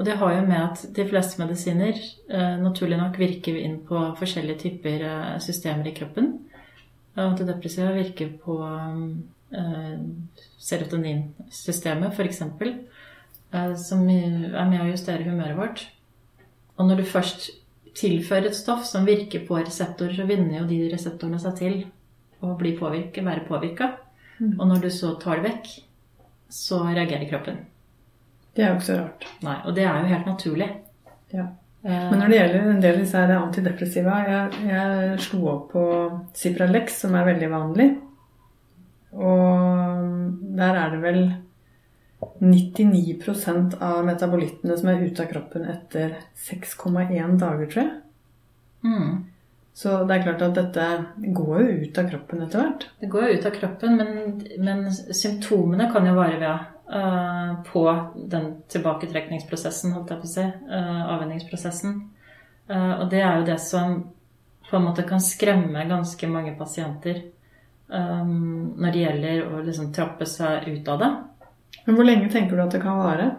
Og 0.00 0.06
det 0.08 0.16
har 0.18 0.32
jo 0.34 0.44
med 0.48 0.58
at 0.58 0.82
de 0.96 1.04
fleste 1.08 1.40
medisiner 1.42 1.94
eh, 1.94 2.56
naturlig 2.60 2.98
nok 2.98 3.18
virker 3.20 3.58
inn 3.60 3.78
på 3.86 4.00
forskjellige 4.18 4.62
typer 4.64 5.04
eh, 5.06 5.38
systemer 5.44 5.88
i 5.88 5.94
kroppen. 5.96 6.32
Antidepressiva 7.20 7.92
virker 7.92 8.32
på 8.40 8.56
eh, 8.64 9.98
serotoninsystemet, 10.58 12.16
f.eks., 12.16 12.42
eh, 13.52 13.74
som 13.76 14.06
er 14.08 14.70
med 14.70 14.80
å 14.80 14.88
justere 14.90 15.28
humøret 15.28 15.58
vårt. 15.60 15.84
Og 16.78 16.88
når 16.88 17.02
du 17.02 17.10
først 17.12 17.50
tilfører 17.94 18.48
et 18.48 18.56
stoff 18.56 18.86
som 18.88 19.04
virker 19.06 19.44
på 19.46 19.60
reseptorer, 19.60 20.16
så 20.16 20.26
vinner 20.28 20.62
jo 20.62 20.68
de 20.70 20.86
reseptorene 20.94 21.40
seg 21.42 21.58
til 21.60 21.82
å 22.42 22.56
bli 22.58 22.72
påvirket, 22.78 23.24
være 23.26 23.44
påvirka. 23.46 23.92
Mm. 24.42 24.54
Og 24.58 24.66
når 24.66 24.82
du 24.82 24.90
så 24.90 25.14
tar 25.22 25.38
det 25.38 25.50
vekk, 25.52 25.72
så 26.52 26.82
reagerer 26.88 27.28
kroppen. 27.30 27.60
Det 28.52 28.64
er 28.64 28.72
jo 28.72 28.78
ikke 28.80 28.88
så 28.90 28.96
rart. 28.98 29.26
Nei, 29.46 29.58
Og 29.64 29.76
det 29.76 29.84
er 29.86 30.00
jo 30.02 30.10
helt 30.12 30.26
naturlig. 30.28 30.68
Ja. 31.32 31.46
Eh, 31.84 32.08
Men 32.10 32.18
når 32.20 32.28
det 32.32 32.40
gjelder 32.40 32.66
en 32.72 32.82
del 32.82 32.96
av 32.98 33.00
disse 33.02 33.20
her 33.22 33.32
antidepressiva 33.38 34.18
Jeg, 34.28 34.66
jeg 34.68 35.22
slo 35.24 35.46
opp 35.54 35.70
på 35.72 35.84
Cipralex, 36.36 36.98
som 37.04 37.14
er 37.16 37.30
veldig 37.30 37.48
vanlig. 37.54 37.88
Og 39.12 40.52
der 40.58 40.78
er 40.82 40.92
det 40.92 41.00
vel 41.02 41.22
99% 42.42 43.76
av 43.82 44.04
metabolittene 44.06 44.76
som 44.78 44.88
er 44.92 45.02
ute 45.02 45.24
av 45.24 45.30
kroppen 45.32 45.66
etter 45.68 46.16
6,1 46.48 47.38
dager, 47.40 47.66
tror 47.70 47.82
jeg. 47.82 47.92
mm. 48.86 49.12
Så 49.72 50.02
det 50.04 50.18
er 50.18 50.24
klart 50.26 50.42
at 50.44 50.58
dette 50.58 50.86
går 51.32 51.62
jo 51.62 51.86
ut 51.86 51.98
av 51.98 52.10
kroppen 52.10 52.44
etter 52.44 52.60
hvert. 52.60 52.86
Det 53.00 53.08
går 53.12 53.24
jo 53.24 53.36
ut 53.38 53.46
av 53.48 53.54
kroppen, 53.56 53.96
men, 53.96 54.42
men 54.60 54.84
symptomene 54.92 55.88
kan 55.92 56.06
jo 56.08 56.18
vare 56.18 56.38
ved 56.42 56.68
Uh, 56.92 57.62
på 57.72 58.10
den 58.28 58.48
tilbaketrekningsprosessen, 58.68 59.94
holdt 59.96 60.10
jeg 60.12 60.20
på 60.20 60.28
å 60.28 60.32
si. 60.32 60.42
Uh, 60.44 60.98
avvenningsprosessen. 61.14 61.94
Uh, 62.68 62.98
og 62.98 63.06
det 63.08 63.22
er 63.22 63.38
jo 63.38 63.46
det 63.48 63.56
som 63.64 63.94
på 64.66 64.76
en 64.76 64.84
måte 64.90 65.06
kan 65.08 65.22
skremme 65.22 65.86
ganske 65.88 66.28
mange 66.28 66.52
pasienter 66.58 67.22
um, 67.88 68.74
når 68.76 68.92
det 68.92 69.04
gjelder 69.06 69.46
å 69.46 69.62
liksom 69.64 69.88
trappe 69.96 70.28
seg 70.28 70.68
ut 70.68 70.92
av 70.92 71.00
det. 71.00 71.10
Men 71.86 71.96
hvor 71.96 72.08
lenge 72.10 72.28
tenker 72.34 72.60
du 72.60 72.64
at 72.66 72.76
det 72.76 72.82
kan 72.84 73.00
vare? 73.00 73.30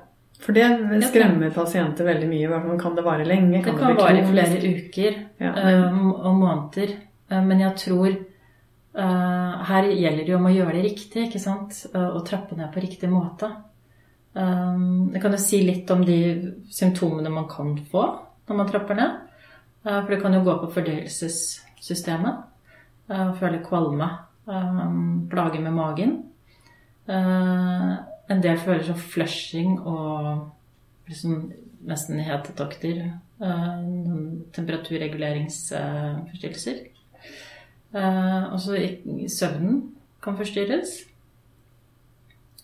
For 0.44 0.56
det 0.58 0.66
skremmer 1.08 1.54
pasienter 1.56 2.08
veldig 2.10 2.28
mye. 2.28 2.62
Kan 2.82 2.98
det 2.98 3.06
vare 3.06 3.26
lenge? 3.28 3.62
Det 3.62 3.70
Kan 3.70 3.94
det 3.94 4.02
vare 4.02 4.24
i 4.24 4.26
flere 4.28 4.74
uker 4.76 5.20
Ja, 5.44 5.52
eh, 5.60 5.92
men, 5.92 6.12
og 6.12 6.36
måneder. 6.40 6.96
Eh, 7.30 7.44
Men 7.44 7.60
jeg 7.60 7.76
tror 7.82 8.10
eh, 8.14 9.52
her 9.70 9.90
gjelder 9.90 10.24
det 10.24 10.32
jo 10.32 10.40
om 10.40 10.48
å 10.48 10.54
gjøre 10.56 10.78
det 10.78 10.86
riktig, 10.88 11.28
ikke 11.28 11.42
sant? 11.42 11.86
Og 11.94 12.24
trappe 12.28 12.56
ned 12.56 12.72
på 12.74 12.84
riktig 12.84 13.10
måte. 13.12 13.52
Jeg 14.34 15.22
kan 15.22 15.36
jo 15.36 15.38
si 15.38 15.60
litt 15.62 15.92
om 15.94 16.00
de 16.02 16.16
symptomene 16.74 17.30
man 17.30 17.46
kan 17.46 17.76
få 17.92 18.02
når 18.50 18.58
man 18.58 18.70
trapper 18.72 18.98
ned. 18.98 19.20
For 19.84 20.10
det 20.10 20.18
kan 20.24 20.34
jo 20.34 20.40
gå 20.42 20.56
på 20.58 20.70
fordøyelsessystemet. 20.74 22.40
Føle 23.38 23.60
kvalme. 23.62 24.08
Plager 25.30 25.62
med 25.62 25.78
magen. 25.78 26.16
En 27.06 28.42
del 28.42 28.58
føler 28.58 28.82
som 28.88 28.98
flushing 28.98 29.78
og 29.78 30.50
liksom 31.12 31.52
nesten 31.86 32.26
hetetokter. 32.26 33.04
Eh, 33.44 33.80
noen 33.84 34.46
Temperaturreguleringsforstyrrelser. 34.56 36.78
Og 37.94 38.54
Også 38.58 38.72
søvnen 39.30 39.76
kan 40.24 40.38
forstyrres. 40.40 40.90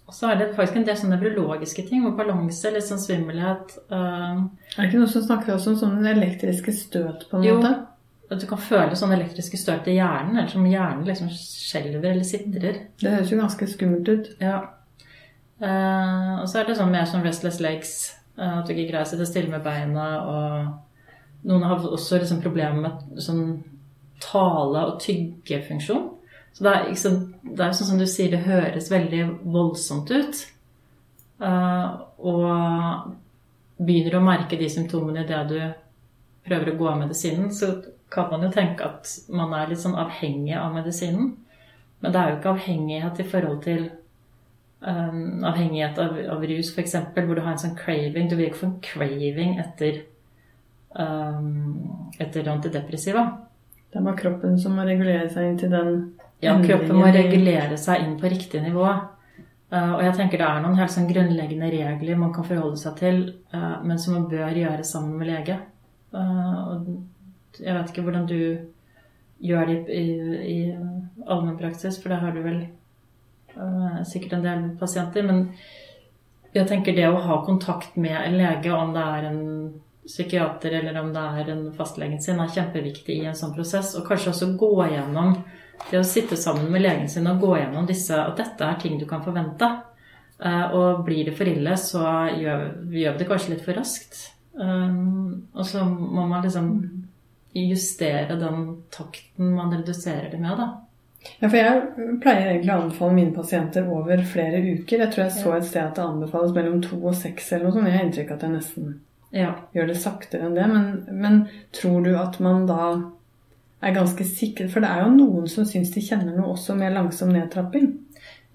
Og 0.09 0.13
så 0.17 0.23
er 0.31 0.35
det 0.39 0.55
faktisk 0.57 0.77
en 0.79 0.87
del 0.87 0.97
sånne 0.97 1.19
nevrologiske 1.19 1.83
ting, 1.85 2.01
og 2.09 2.15
balanse, 2.17 2.71
litt 2.73 2.87
sånn 2.87 2.97
svimmelhet. 3.01 3.75
eh, 3.91 3.97
er 3.99 4.81
det 4.81 4.87
ikke 4.87 4.99
noe 5.03 5.11
som 5.11 5.21
snakker 5.27 5.53
også 5.53 5.69
om 5.75 5.79
sånne 5.83 6.09
elektriske 6.15 6.71
støt, 6.73 7.27
på 7.29 7.37
en 7.37 7.43
Jo. 7.43 7.55
måte? 7.59 7.73
At 8.31 8.39
du 8.41 8.47
kan 8.47 8.57
føle 8.57 8.95
sånne 8.95 9.15
elektriske 9.19 9.57
støt 9.57 9.87
i 9.87 9.93
hjernen, 9.99 10.37
eller 10.37 10.49
som 10.49 10.65
hjernen 10.65 11.05
liksom 11.05 11.29
skjelver 11.29 12.05
eller 12.11 12.23
sitrer. 12.23 12.75
Det 12.99 13.11
høres 13.11 13.29
jo 13.31 13.37
ganske 13.37 13.67
skummelt 13.67 14.07
ut. 14.09 14.27
Ja. 14.41 14.59
Eh, 15.61 16.39
og 16.41 16.47
så 16.47 16.59
er 16.59 16.63
det 16.65 16.77
sånn 16.77 16.91
mer 16.91 17.05
som 17.05 17.21
restless 17.23 17.59
legs. 17.59 18.15
Eh, 18.39 18.53
at 18.59 18.67
du 18.67 18.73
ikke 18.73 18.91
greier 18.91 19.05
å 19.05 19.09
sitte 19.09 19.27
stille 19.27 19.51
med 19.51 19.65
beina. 19.65 20.07
Og 20.23 21.49
noen 21.49 21.67
har 21.67 21.83
også 21.85 22.21
liksom 22.21 22.41
problemer 22.43 22.79
med 22.85 23.21
sånn 23.23 23.43
tale- 24.23 24.85
og 24.91 24.99
tyggefunksjon. 25.03 26.07
Så 26.53 26.65
det 26.65 26.71
er, 26.73 26.87
liksom, 26.89 27.19
det 27.43 27.65
er 27.65 27.75
sånn 27.77 27.91
som 27.91 27.99
du 28.01 28.07
sier, 28.09 28.31
det 28.33 28.47
høres 28.47 28.89
veldig 28.91 29.21
voldsomt 29.53 30.09
ut. 30.11 30.41
Uh, 31.39 32.01
og 32.19 33.13
begynner 33.79 34.17
å 34.17 34.25
merke 34.25 34.57
de 34.59 34.67
symptomene 34.67 35.23
idet 35.23 35.43
du 35.47 35.59
prøver 36.49 36.73
å 36.73 36.79
gå 36.81 36.89
av 36.89 36.99
medisinen, 36.99 37.53
så 37.55 37.77
kan 38.11 38.27
man 38.31 38.43
jo 38.43 38.49
tenke 38.51 38.83
at 38.83 39.07
man 39.31 39.53
er 39.55 39.69
litt 39.69 39.79
sånn 39.79 39.97
avhengig 39.99 40.57
av 40.57 40.73
medisinen. 40.75 41.31
Men 41.99 42.13
det 42.13 42.19
er 42.19 42.31
jo 42.31 42.37
ikke 42.39 42.53
avhengighet 42.55 43.21
i 43.21 43.27
forhold 43.29 43.61
til 43.63 43.89
um, 44.79 45.43
avhengighet 45.43 45.99
av, 45.99 46.17
av 46.31 46.45
rus, 46.45 46.71
f.eks., 46.73 46.95
hvor 47.15 47.35
du 47.35 47.41
har 47.41 47.53
en 47.53 47.61
sånn 47.61 47.77
craving. 47.79 48.29
Du 48.29 48.37
vil 48.37 48.49
ikke 48.49 48.63
få 48.63 48.71
en 48.71 48.79
craving 48.83 49.59
etter, 49.61 50.01
um, 50.95 52.09
etter 52.19 52.49
antidepressiva. 52.51 53.25
Det 53.89 53.99
er 53.99 54.05
bare 54.05 54.19
kroppen 54.19 54.59
som 54.61 54.75
må 54.77 54.85
regulere 54.85 55.29
seg 55.33 55.49
inn 55.49 55.61
til 55.61 55.73
den 55.73 55.95
Ja, 56.43 56.53
kroppen 56.63 56.95
må 56.95 57.09
regulere 57.11 57.77
seg 57.79 58.05
inn 58.05 58.19
på 58.19 58.29
riktig 58.31 58.61
nivå. 58.63 58.87
Uh, 59.69 59.93
og 59.97 60.03
jeg 60.05 60.15
tenker 60.17 60.41
det 60.41 60.47
er 60.47 60.63
noen 60.63 60.79
helt 60.79 60.93
sånn 60.93 61.09
grunnleggende 61.09 61.67
regler 61.69 62.17
man 62.17 62.31
kan 62.33 62.47
forholde 62.47 62.79
seg 62.81 62.95
til, 62.97 63.19
uh, 63.53 63.77
men 63.85 63.99
som 64.01 64.15
man 64.17 64.29
bør 64.31 64.55
gjøre 64.57 64.85
sammen 64.87 65.19
med 65.19 65.29
lege. 65.29 65.59
Uh, 66.15 66.55
og 66.73 67.59
jeg 67.59 67.75
vet 67.75 67.91
ikke 67.91 68.05
hvordan 68.07 68.25
du 68.29 68.39
gjør 69.45 69.69
det 69.69 69.77
i, 69.93 69.99
i, 69.99 70.55
i 70.55 71.27
allmennpraksis, 71.27 71.99
for 72.01 72.11
det 72.11 72.21
har 72.23 72.33
du 72.33 72.41
vel 72.43 72.63
sikkert 74.07 74.33
en 74.37 74.45
del 74.45 74.65
pasienter. 74.79 75.25
Men 75.27 75.43
jeg 76.53 76.67
tenker 76.69 76.95
det 76.97 77.07
å 77.09 77.21
ha 77.21 77.41
kontakt 77.45 77.97
med 77.97 78.17
en 78.17 78.37
lege, 78.39 78.73
om 78.73 78.93
det 78.95 79.05
er 79.05 79.29
en 79.29 79.43
psykiater 80.09 80.73
eller 80.79 80.97
om 81.01 81.11
det 81.13 81.23
er 81.41 81.51
en 81.53 81.65
fastlegen 81.77 82.21
sin, 82.21 82.39
er 82.41 82.53
kjempeviktig 82.53 83.19
i 83.19 83.27
en 83.29 83.37
sånn 83.37 83.53
prosess. 83.53 83.93
Og 83.99 84.07
kanskje 84.07 84.31
også 84.33 84.53
gå 84.57 84.71
gjennom 84.89 85.35
det 85.91 85.99
å 85.99 86.07
sitte 86.07 86.37
sammen 86.39 86.71
med 86.73 86.83
legen 86.83 87.07
sin 87.11 87.29
og 87.29 87.39
gå 87.39 87.53
gjennom 87.59 87.85
disse 87.87 88.17
At 88.17 88.35
dette 88.39 88.65
er 88.65 88.81
ting 88.81 88.97
du 88.99 89.05
kan 89.07 89.23
forvente. 89.23 89.69
Eh, 90.39 90.75
Og 90.75 91.05
blir 91.05 91.25
det 91.25 91.35
for 91.37 91.47
ille, 91.47 91.77
så 91.77 92.03
gjør, 92.39 92.65
vi 92.89 93.05
det 93.05 93.27
kanskje 93.27 93.55
litt 93.55 93.65
for 93.65 93.77
raskt. 93.77 94.33
Um, 94.53 95.47
Og 95.53 95.65
så 95.65 95.85
må 95.85 96.25
man 96.27 96.43
liksom 96.43 96.71
justere 97.53 98.35
den 98.39 98.83
takten 98.91 99.55
man 99.55 99.71
reduserer 99.73 100.29
det 100.31 100.39
med, 100.39 100.57
da. 100.57 100.67
Ja, 101.39 101.49
for 101.49 101.57
jeg 101.59 102.17
pleier 102.23 102.47
egentlig 102.53 102.71
å 102.73 102.79
anbefale 102.85 103.15
mine 103.17 103.35
pasienter 103.35 103.87
over 103.91 104.21
flere 104.27 104.61
uker. 104.63 105.03
Jeg 105.03 105.11
tror 105.13 105.25
jeg 105.25 105.35
så 105.35 105.53
et 105.57 105.67
sted 105.67 105.83
at 105.83 105.97
det 105.99 106.05
anbefales 106.05 106.53
mellom 106.55 106.81
to 106.83 106.99
og 107.01 107.15
seks 107.19 107.51
eller 107.53 107.67
noe 107.67 107.75
sånt. 107.75 107.89
Jeg 107.89 107.97
har 107.97 108.05
inntrykk 108.07 108.31
av 108.31 108.37
at 108.37 108.45
jeg 108.47 108.55
nesten 108.55 108.93
Ja. 109.35 109.49
gjør 109.75 109.87
det 109.91 109.97
saktere 110.01 110.47
enn 110.47 110.55
det. 110.55 110.67
Men, 110.71 111.07
men 111.11 111.39
tror 111.75 112.03
du 112.07 112.13
at 112.17 112.39
man 112.39 112.65
da 112.69 112.81
er 113.81 113.95
ganske 113.95 114.25
sikker 114.27 114.67
For 114.71 114.83
det 114.83 114.89
er 114.91 115.05
jo 115.05 115.11
noen 115.15 115.47
som 115.47 115.63
syns 115.67 115.91
de 115.93 116.01
kjenner 116.03 116.35
noe 116.35 116.53
også 116.55 116.75
med 116.75 116.95
langsom 116.95 117.31
nedtrapping. 117.35 117.93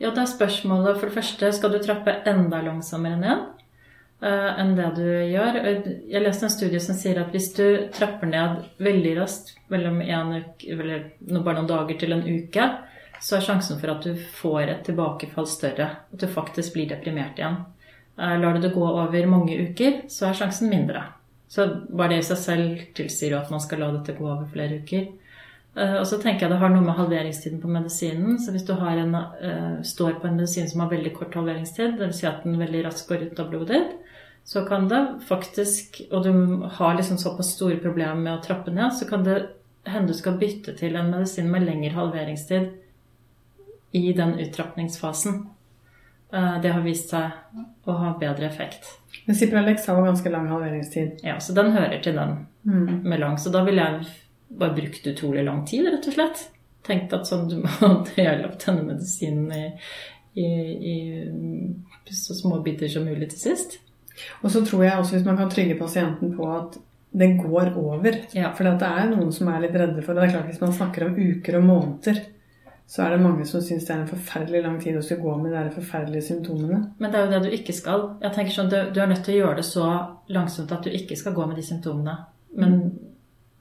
Ja, 0.00 0.10
det 0.10 0.24
er 0.24 0.32
spørsmålet 0.32 0.98
for 0.98 1.08
det 1.08 1.14
første 1.14 1.52
skal 1.54 1.72
du 1.72 1.78
trappe 1.84 2.16
enda 2.26 2.60
langsommere 2.64 3.20
ned 3.20 3.44
enn 4.24 4.74
det 4.78 4.86
du 4.96 5.04
gjør. 5.04 5.58
Jeg 6.08 6.22
leste 6.22 6.46
en 6.46 6.52
studie 6.52 6.80
som 6.80 6.96
sier 6.96 7.18
at 7.20 7.34
hvis 7.34 7.50
du 7.56 7.64
trapper 7.92 8.30
ned 8.30 8.62
veldig 8.80 9.14
raskt 9.18 9.54
mellom 9.72 10.00
en 10.00 10.34
uke, 10.38 10.78
bare 10.78 11.58
noen 11.58 11.68
dager 11.68 11.98
til 12.00 12.16
en 12.16 12.24
uke, 12.24 12.68
så 13.24 13.38
er 13.38 13.44
sjansen 13.46 13.80
for 13.80 13.92
at 13.94 14.04
du 14.04 14.14
får 14.36 14.62
et 14.68 14.82
tilbakefall 14.88 15.46
større. 15.48 15.90
At 16.12 16.20
du 16.20 16.26
faktisk 16.28 16.74
blir 16.76 16.88
deprimert 16.90 17.38
igjen. 17.40 17.60
Eh, 18.18 18.38
lar 18.40 18.54
du 18.54 18.60
det 18.60 18.74
gå 18.74 18.84
over 18.84 19.26
mange 19.26 19.56
uker, 19.68 20.04
så 20.12 20.28
er 20.28 20.38
sjansen 20.38 20.70
mindre. 20.72 21.02
Så 21.48 21.66
bare 21.88 22.14
det 22.14 22.22
i 22.24 22.26
seg 22.28 22.40
selv 22.40 22.82
tilsier 22.96 23.34
jo 23.34 23.40
at 23.40 23.52
man 23.52 23.62
skal 23.62 23.80
la 23.80 23.92
dette 23.94 24.16
gå 24.18 24.26
over 24.26 24.48
flere 24.52 24.80
uker. 24.82 25.06
Eh, 25.76 25.96
Og 26.00 26.06
så 26.06 26.20
tenker 26.22 26.46
jeg 26.46 26.52
det 26.52 26.60
har 26.60 26.70
noe 26.70 26.84
med 26.84 26.98
halveringstiden 26.98 27.60
på 27.62 27.70
medisinen. 27.70 28.38
Så 28.38 28.52
hvis 28.52 28.66
du 28.66 28.74
en, 28.74 29.14
eh, 29.14 29.82
står 29.82 30.20
på 30.20 30.28
en 30.28 30.36
medisin 30.36 30.68
som 30.68 30.80
har 30.80 30.90
veldig 30.90 31.14
kort 31.14 31.34
halveringstid, 31.34 31.98
dvs. 31.98 32.20
Si 32.20 32.26
at 32.26 32.44
den 32.44 32.58
veldig 32.58 32.84
raskt 32.84 33.08
går 33.08 33.30
ut 33.30 33.40
av 33.40 33.50
blodet 33.50 33.68
ditt, 33.68 33.96
så 34.44 34.60
kan 34.68 34.88
det 34.88 34.98
faktisk 35.28 36.02
Og 36.10 36.22
du 36.24 36.32
har 36.76 36.94
liksom 36.98 37.16
såpass 37.18 37.54
store 37.54 37.76
problemer 37.80 38.14
med 38.20 38.38
å 38.38 38.42
trappe 38.44 38.70
ned, 38.70 38.92
så 38.92 39.08
kan 39.08 39.24
det 39.24 39.38
hende 39.86 40.08
du 40.12 40.14
skal 40.18 40.38
bytte 40.40 40.74
til 40.78 40.96
en 40.96 41.10
medisin 41.10 41.50
med 41.50 41.62
lengre 41.64 41.92
halveringstid 41.96 42.70
i 43.92 44.12
den 44.12 44.38
uttrapningsfasen. 44.38 45.46
Eh, 46.32 46.60
Det 46.62 46.72
har 46.72 46.80
vist 46.82 47.10
seg 47.10 47.30
å 47.86 47.92
ha 47.92 48.14
bedre 48.18 48.46
effekt. 48.48 48.84
Men 49.26 49.36
Cipralex 49.36 49.86
har 49.86 49.96
jo 49.96 50.04
ganske 50.08 50.30
lang 50.32 50.48
halveringstid. 50.48 51.20
Ja, 51.22 51.38
Så 51.38 51.54
den 51.54 51.72
hører 51.72 52.02
til 52.02 52.14
den 52.16 52.46
Mm. 52.66 53.02
med 53.04 53.20
lang. 53.20 53.36
Så 53.38 53.50
da 53.52 53.62
ville 53.64 53.82
jeg 53.82 54.06
bare 54.58 54.74
brukt 54.74 55.06
utrolig 55.06 55.44
lang 55.44 55.66
tid, 55.66 55.84
rett 55.86 56.06
og 56.08 56.14
slett. 56.14 56.48
Tenkt 56.82 57.12
at 57.12 57.26
sånn, 57.26 57.48
du 57.48 57.56
må 57.62 58.04
dele 58.16 58.44
opp 58.48 58.58
denne 58.64 58.82
medisinen 58.82 59.52
i, 59.52 59.72
i, 60.40 60.46
i 60.92 62.12
så 62.12 62.34
små 62.34 62.62
biter 62.64 62.88
som 62.88 63.04
mulig 63.04 63.30
til 63.30 63.38
sist. 63.38 63.78
Og 64.42 64.50
så 64.50 64.62
tror 64.66 64.84
jeg 64.84 64.98
også 64.98 65.16
hvis 65.16 65.26
man 65.26 65.38
kan 65.38 65.50
trygge 65.50 65.78
pasienten 65.78 66.34
på 66.36 66.48
at 66.54 66.78
det 67.14 67.30
går 67.38 67.76
over. 67.78 68.16
Ja. 68.34 68.50
For 68.56 68.66
det 68.66 68.86
er 68.86 69.10
noen 69.10 69.30
som 69.34 69.48
er 69.50 69.62
litt 69.62 69.76
redde 69.78 70.02
for 70.02 70.14
det. 70.14 70.24
Det 70.24 70.28
er 70.28 70.34
klart 70.34 70.48
Hvis 70.50 70.62
man 70.64 70.72
snakker 70.74 71.06
om 71.06 71.18
uker 71.18 71.58
og 71.60 71.68
måneder, 71.68 72.20
så 72.86 73.04
er 73.04 73.14
det 73.14 73.22
mange 73.22 73.46
som 73.48 73.62
syns 73.62 73.86
det 73.86 73.94
er 73.94 74.02
en 74.02 74.10
forferdelig 74.10 74.62
lang 74.64 74.80
tid 74.82 74.98
å 74.98 75.02
skulle 75.04 75.22
gå 75.22 75.36
med 75.40 75.54
de 75.54 75.72
forferdelige 75.76 76.26
symptomene. 76.26 76.80
Men 76.98 77.12
det 77.12 77.20
er 77.20 77.24
jo 77.24 77.32
det 77.32 77.40
du 77.46 77.56
ikke 77.56 77.76
skal. 77.76 78.04
Jeg 78.20 78.36
tenker 78.36 78.56
sånn, 78.56 78.72
Du, 78.72 78.76
du 78.92 79.00
er 79.00 79.08
nødt 79.10 79.22
til 79.24 79.36
å 79.36 79.38
gjøre 79.44 79.60
det 79.60 79.66
så 79.68 79.86
langsomt 80.34 80.74
at 80.74 80.84
du 80.84 80.90
ikke 80.90 81.16
skal 81.16 81.36
gå 81.38 81.46
med 81.48 81.56
de 81.60 81.64
symptomene. 81.64 82.18
Men 82.58 82.76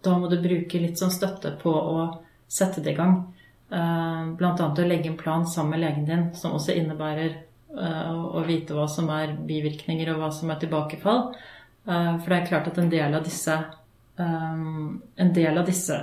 da 0.03 0.17
må 0.19 0.27
du 0.29 0.41
bruke 0.43 0.81
litt 0.81 0.99
sånn 0.99 1.13
støtte 1.13 1.53
på 1.61 1.71
å 1.71 2.09
sette 2.51 2.83
det 2.83 2.93
i 2.93 2.97
gang. 2.97 3.15
Bl.a. 3.69 4.53
å 4.53 4.85
legge 4.85 5.09
en 5.09 5.17
plan 5.17 5.45
sammen 5.47 5.77
med 5.77 5.85
legen 5.85 6.09
din, 6.09 6.25
som 6.37 6.57
også 6.57 6.75
innebærer 6.75 7.37
å 7.73 8.43
vite 8.45 8.75
hva 8.77 8.85
som 8.91 9.07
er 9.09 9.33
bivirkninger 9.47 10.11
og 10.13 10.19
hva 10.21 10.29
som 10.33 10.51
er 10.53 10.59
tilbakefall. 10.61 11.23
For 11.85 12.27
det 12.29 12.37
er 12.37 12.47
klart 12.47 12.69
at 12.69 12.77
en 12.79 12.91
del 12.91 13.15
av 13.17 13.23
disse, 13.25 13.55
en 14.17 15.31
del 15.33 15.57
av 15.57 15.65
disse 15.67 15.97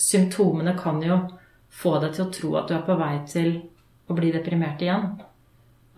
symptomene 0.00 0.76
kan 0.78 1.02
jo 1.04 1.18
få 1.70 1.96
deg 2.02 2.14
til 2.14 2.24
å 2.24 2.30
tro 2.34 2.54
at 2.60 2.70
du 2.70 2.76
er 2.76 2.86
på 2.86 2.96
vei 2.98 3.12
til 3.30 3.50
å 4.10 4.16
bli 4.16 4.32
deprimert 4.34 4.82
igjen. 4.82 5.10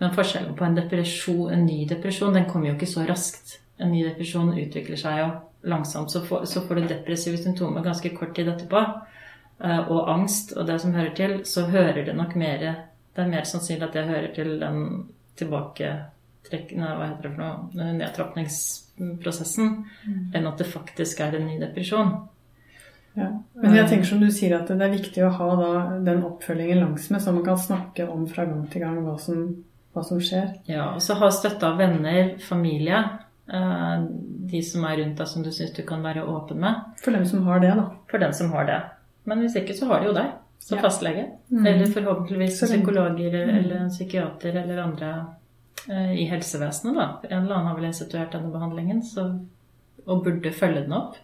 Men 0.01 0.13
forskjellen 0.13 0.57
på 0.57 0.65
en 0.67 0.77
depresjon, 0.77 1.49
en 1.53 1.65
ny 1.65 1.83
depresjon, 1.89 2.33
den 2.35 2.49
kommer 2.49 2.71
jo 2.71 2.77
ikke 2.77 2.91
så 2.91 3.05
raskt. 3.07 3.59
En 3.81 3.93
ny 3.93 4.03
depresjon 4.05 4.51
utvikler 4.51 4.99
seg 4.99 5.19
jo 5.21 5.29
langsomt. 5.69 6.11
Så 6.11 6.21
får, 6.27 6.45
så 6.49 6.65
får 6.67 6.79
du 6.79 6.89
depressive 6.91 7.39
symptomer 7.41 7.85
ganske 7.85 8.11
kort 8.17 8.35
tid 8.35 8.51
etterpå. 8.51 8.83
Eh, 9.63 9.91
og 9.93 10.11
angst 10.11 10.53
og 10.57 10.67
det 10.67 10.79
som 10.83 10.93
hører 10.95 11.13
til, 11.17 11.37
så 11.47 11.65
hører 11.71 12.03
det 12.05 12.17
nok 12.17 12.35
mer 12.39 12.65
Det 13.13 13.21
er 13.21 13.29
mer 13.29 13.45
sannsynlig 13.45 13.87
at 13.87 13.95
det 13.95 14.09
hører 14.09 14.29
til 14.33 14.53
den 14.61 14.77
tilbaketrekkende 15.39 16.93
Hva 16.97 17.09
heter 17.11 17.27
det 17.27 17.33
for 17.33 17.41
noe? 17.41 17.89
Nedtrapningsprosessen. 17.99 19.73
Mm. 20.05 20.21
Enn 20.37 20.49
at 20.49 20.61
det 20.61 20.69
faktisk 20.69 21.21
er 21.25 21.37
en 21.37 21.49
ny 21.49 21.59
depresjon. 21.61 22.15
Ja. 23.13 23.27
Men 23.61 23.75
jeg 23.77 23.89
tenker 23.91 24.09
som 24.09 24.23
du 24.23 24.31
sier 24.33 24.55
at 24.57 24.71
det 24.71 24.81
er 24.81 24.95
viktig 24.95 25.21
å 25.21 25.33
ha 25.37 25.49
da, 25.59 25.73
den 26.05 26.23
oppfølgingen 26.25 26.81
langsmed, 26.81 27.21
så 27.21 27.33
man 27.35 27.45
kan 27.45 27.59
snakke 27.61 28.07
om 28.09 28.25
fra 28.29 28.47
gang 28.49 28.63
til 28.73 28.81
gang 28.81 28.97
hva 29.05 29.19
som, 29.21 29.43
hva 29.93 30.05
som 30.07 30.21
skjer. 30.21 30.55
Ja, 30.69 30.89
og 30.95 31.03
så 31.05 31.19
ha 31.21 31.29
støtte 31.33 31.69
av 31.69 31.77
venner, 31.81 32.33
familie. 32.41 33.03
Eh, 33.45 34.07
de 34.49 34.63
som 34.65 34.87
er 34.89 35.03
rundt 35.03 35.21
deg 35.21 35.29
som 35.29 35.45
du 35.45 35.51
syns 35.53 35.75
du 35.77 35.83
kan 35.85 36.01
være 36.05 36.25
åpen 36.25 36.63
med. 36.63 36.81
For 37.03 37.13
dem 37.13 37.29
som 37.29 37.45
har 37.45 37.61
det, 37.61 37.75
da. 37.77 37.91
For 38.09 38.25
dem 38.25 38.33
som 38.33 38.49
har 38.55 38.65
det. 38.69 38.79
Men 39.29 39.45
hvis 39.45 39.61
ikke, 39.61 39.77
så 39.77 39.91
har 39.91 40.01
de 40.01 40.09
jo 40.09 40.17
deg 40.17 40.33
som 40.63 40.77
ja. 40.77 40.81
fastlege. 40.81 41.25
Mm. 41.51 41.65
Eller 41.65 41.85
forhåpentligvis 41.85 42.61
psykologer 42.61 43.43
mm. 43.43 43.55
eller 43.55 43.89
psykiater 43.89 44.55
eller 44.55 44.77
andre 44.77 45.25
eh, 45.89 46.13
i 46.21 46.25
helsevesenet, 46.25 46.95
da. 46.95 47.19
En 47.29 47.43
eller 47.43 47.55
annen 47.55 47.67
har 47.67 47.75
vel 47.75 47.89
instituert 47.91 48.31
denne 48.31 48.51
behandlingen 48.51 49.03
så, 49.03 49.27
og 50.05 50.23
burde 50.23 50.51
følge 50.51 50.85
den 50.85 50.95
opp. 50.95 51.17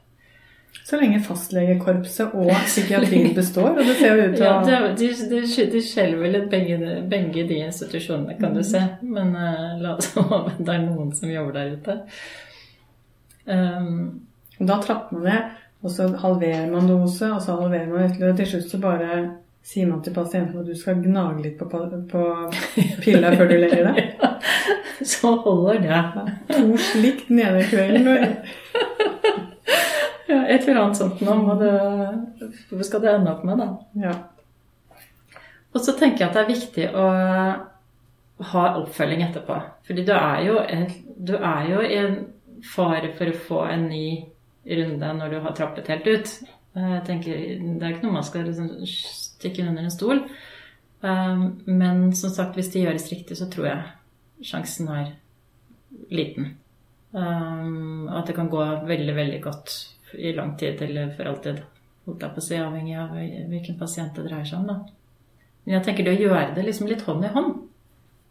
Så 0.85 0.99
lenge 0.99 1.21
fastlegekorpset 1.23 2.35
og 2.35 2.51
psykiatrien 2.65 3.31
består, 3.39 3.71
og 3.71 3.79
det 3.79 3.95
ser 3.95 4.17
jo 4.17 4.27
ut 4.27 4.35
til 4.35 4.45
å 4.45 4.51
Ja, 4.69 4.81
de, 4.99 5.09
de, 5.31 5.65
de 5.71 5.81
skjelver 5.87 6.35
litt 6.35 6.51
begge, 6.51 6.77
begge, 7.09 7.47
de 7.47 7.61
institusjonene, 7.69 8.35
kan 8.41 8.57
du 8.57 8.63
se. 8.65 8.81
Men 9.01 9.31
uh, 9.37 9.79
la 9.79 9.95
oss 9.95 10.11
håpe 10.17 10.57
det 10.59 10.75
er 10.75 10.83
noen 10.83 11.15
som 11.15 11.31
jobber 11.31 11.55
der 11.61 11.77
ute. 11.77 11.97
Um, 13.47 13.89
da 14.59 14.81
trapper 14.83 15.15
man 15.15 15.29
ned, 15.29 15.57
og 15.83 15.91
så 15.91 16.07
halverer 16.19 16.71
man 16.71 16.89
dose, 16.89 17.29
og 17.31 17.41
så 17.41 17.55
halverer 17.61 17.87
man 17.87 18.09
ytterligere. 18.09 18.33
Og 18.33 18.39
til 18.39 18.51
slutt 18.53 18.71
så 18.71 18.79
bare 18.83 19.19
sier 19.63 19.87
man 19.87 20.01
til 20.03 20.15
pasienten 20.15 20.59
at 20.59 20.67
du 20.67 20.75
skal 20.75 20.99
gnage 21.03 21.43
litt 21.43 21.59
på, 21.59 21.67
på 22.11 22.23
pilla 23.03 23.31
før 23.35 23.51
du 23.51 23.55
legger 23.59 23.87
deg. 23.87 24.01
ja, 24.19 24.33
så 25.05 25.35
holder 25.45 25.79
det. 25.83 25.89
Ja, 25.91 26.25
to 26.51 26.81
slikt 26.89 27.31
nede 27.31 27.63
i 27.63 27.69
kvelden. 27.69 28.35
Ja, 30.29 30.43
et 30.45 30.67
eller 30.67 30.83
annet 30.83 30.99
sånt 30.99 31.21
nå 31.25 31.33
må 31.41 31.55
det 31.57 31.71
Hvor 32.69 32.83
skal 32.85 33.01
det 33.01 33.13
ende 33.15 33.31
opp 33.31 33.41
med, 33.47 33.57
da? 33.57 33.69
Ja. 33.97 34.11
Og 35.73 35.81
så 35.81 35.95
tenker 35.97 36.21
jeg 36.21 36.29
at 36.29 36.35
det 36.35 36.43
er 36.43 36.51
viktig 36.51 36.85
å 36.93 37.05
ha 38.49 38.65
oppfølging 38.79 39.23
etterpå. 39.25 39.57
Fordi 39.87 40.05
du 40.05 40.11
er 40.15 40.43
jo, 40.45 40.59
du 41.17 41.33
er 41.35 41.65
jo 41.69 41.81
i 41.85 41.97
en 41.99 42.19
fare 42.65 43.11
for 43.17 43.31
å 43.31 43.41
få 43.47 43.63
en 43.73 43.87
ny 43.89 44.05
runde 44.69 45.11
når 45.17 45.33
du 45.33 45.39
har 45.43 45.55
trappet 45.57 45.89
helt 45.91 46.07
ut. 46.07 46.33
Jeg 46.79 47.03
tenker, 47.07 47.35
Det 47.59 47.83
er 47.83 47.95
ikke 47.95 48.05
noe 48.05 48.19
man 48.19 48.27
skal 48.27 48.45
liksom 48.47 48.69
stikke 48.85 49.65
under 49.65 49.83
en 49.83 49.93
stol. 49.93 50.23
Um, 51.01 51.61
men 51.65 52.11
som 52.15 52.29
sagt, 52.29 52.55
hvis 52.55 52.71
det 52.73 52.83
gjøres 52.83 53.09
riktig, 53.11 53.37
så 53.39 53.47
tror 53.49 53.69
jeg 53.69 54.47
sjansen 54.51 54.91
er 54.93 55.13
liten. 56.13 56.53
Og 57.13 58.11
at 58.13 58.27
det 58.29 58.35
kan 58.37 58.51
gå 58.51 58.61
veldig, 58.85 59.15
veldig 59.15 59.39
godt 59.41 59.73
i 60.19 60.33
lang 60.37 60.53
tid 60.59 60.81
eller 60.85 61.09
for 61.17 61.31
alltid. 61.31 61.63
Holdt 62.05 62.25
jeg 62.25 62.35
på 62.35 62.41
å 62.41 62.45
si, 62.45 62.59
avhengig 62.61 62.97
av 63.01 63.15
hvilken 63.49 63.79
pasient 63.79 64.13
det 64.17 64.27
dreier 64.27 64.45
seg 64.45 64.61
om. 64.61 64.67
da. 64.69 64.77
Men 65.65 65.75
jeg 65.77 65.85
tenker 65.87 66.05
det 66.05 66.13
å 66.17 66.21
gjøre 66.27 66.53
det 66.55 66.67
liksom 66.67 66.89
litt 66.89 67.01
hånd 67.07 67.25
i 67.25 67.33
hånd 67.33 67.57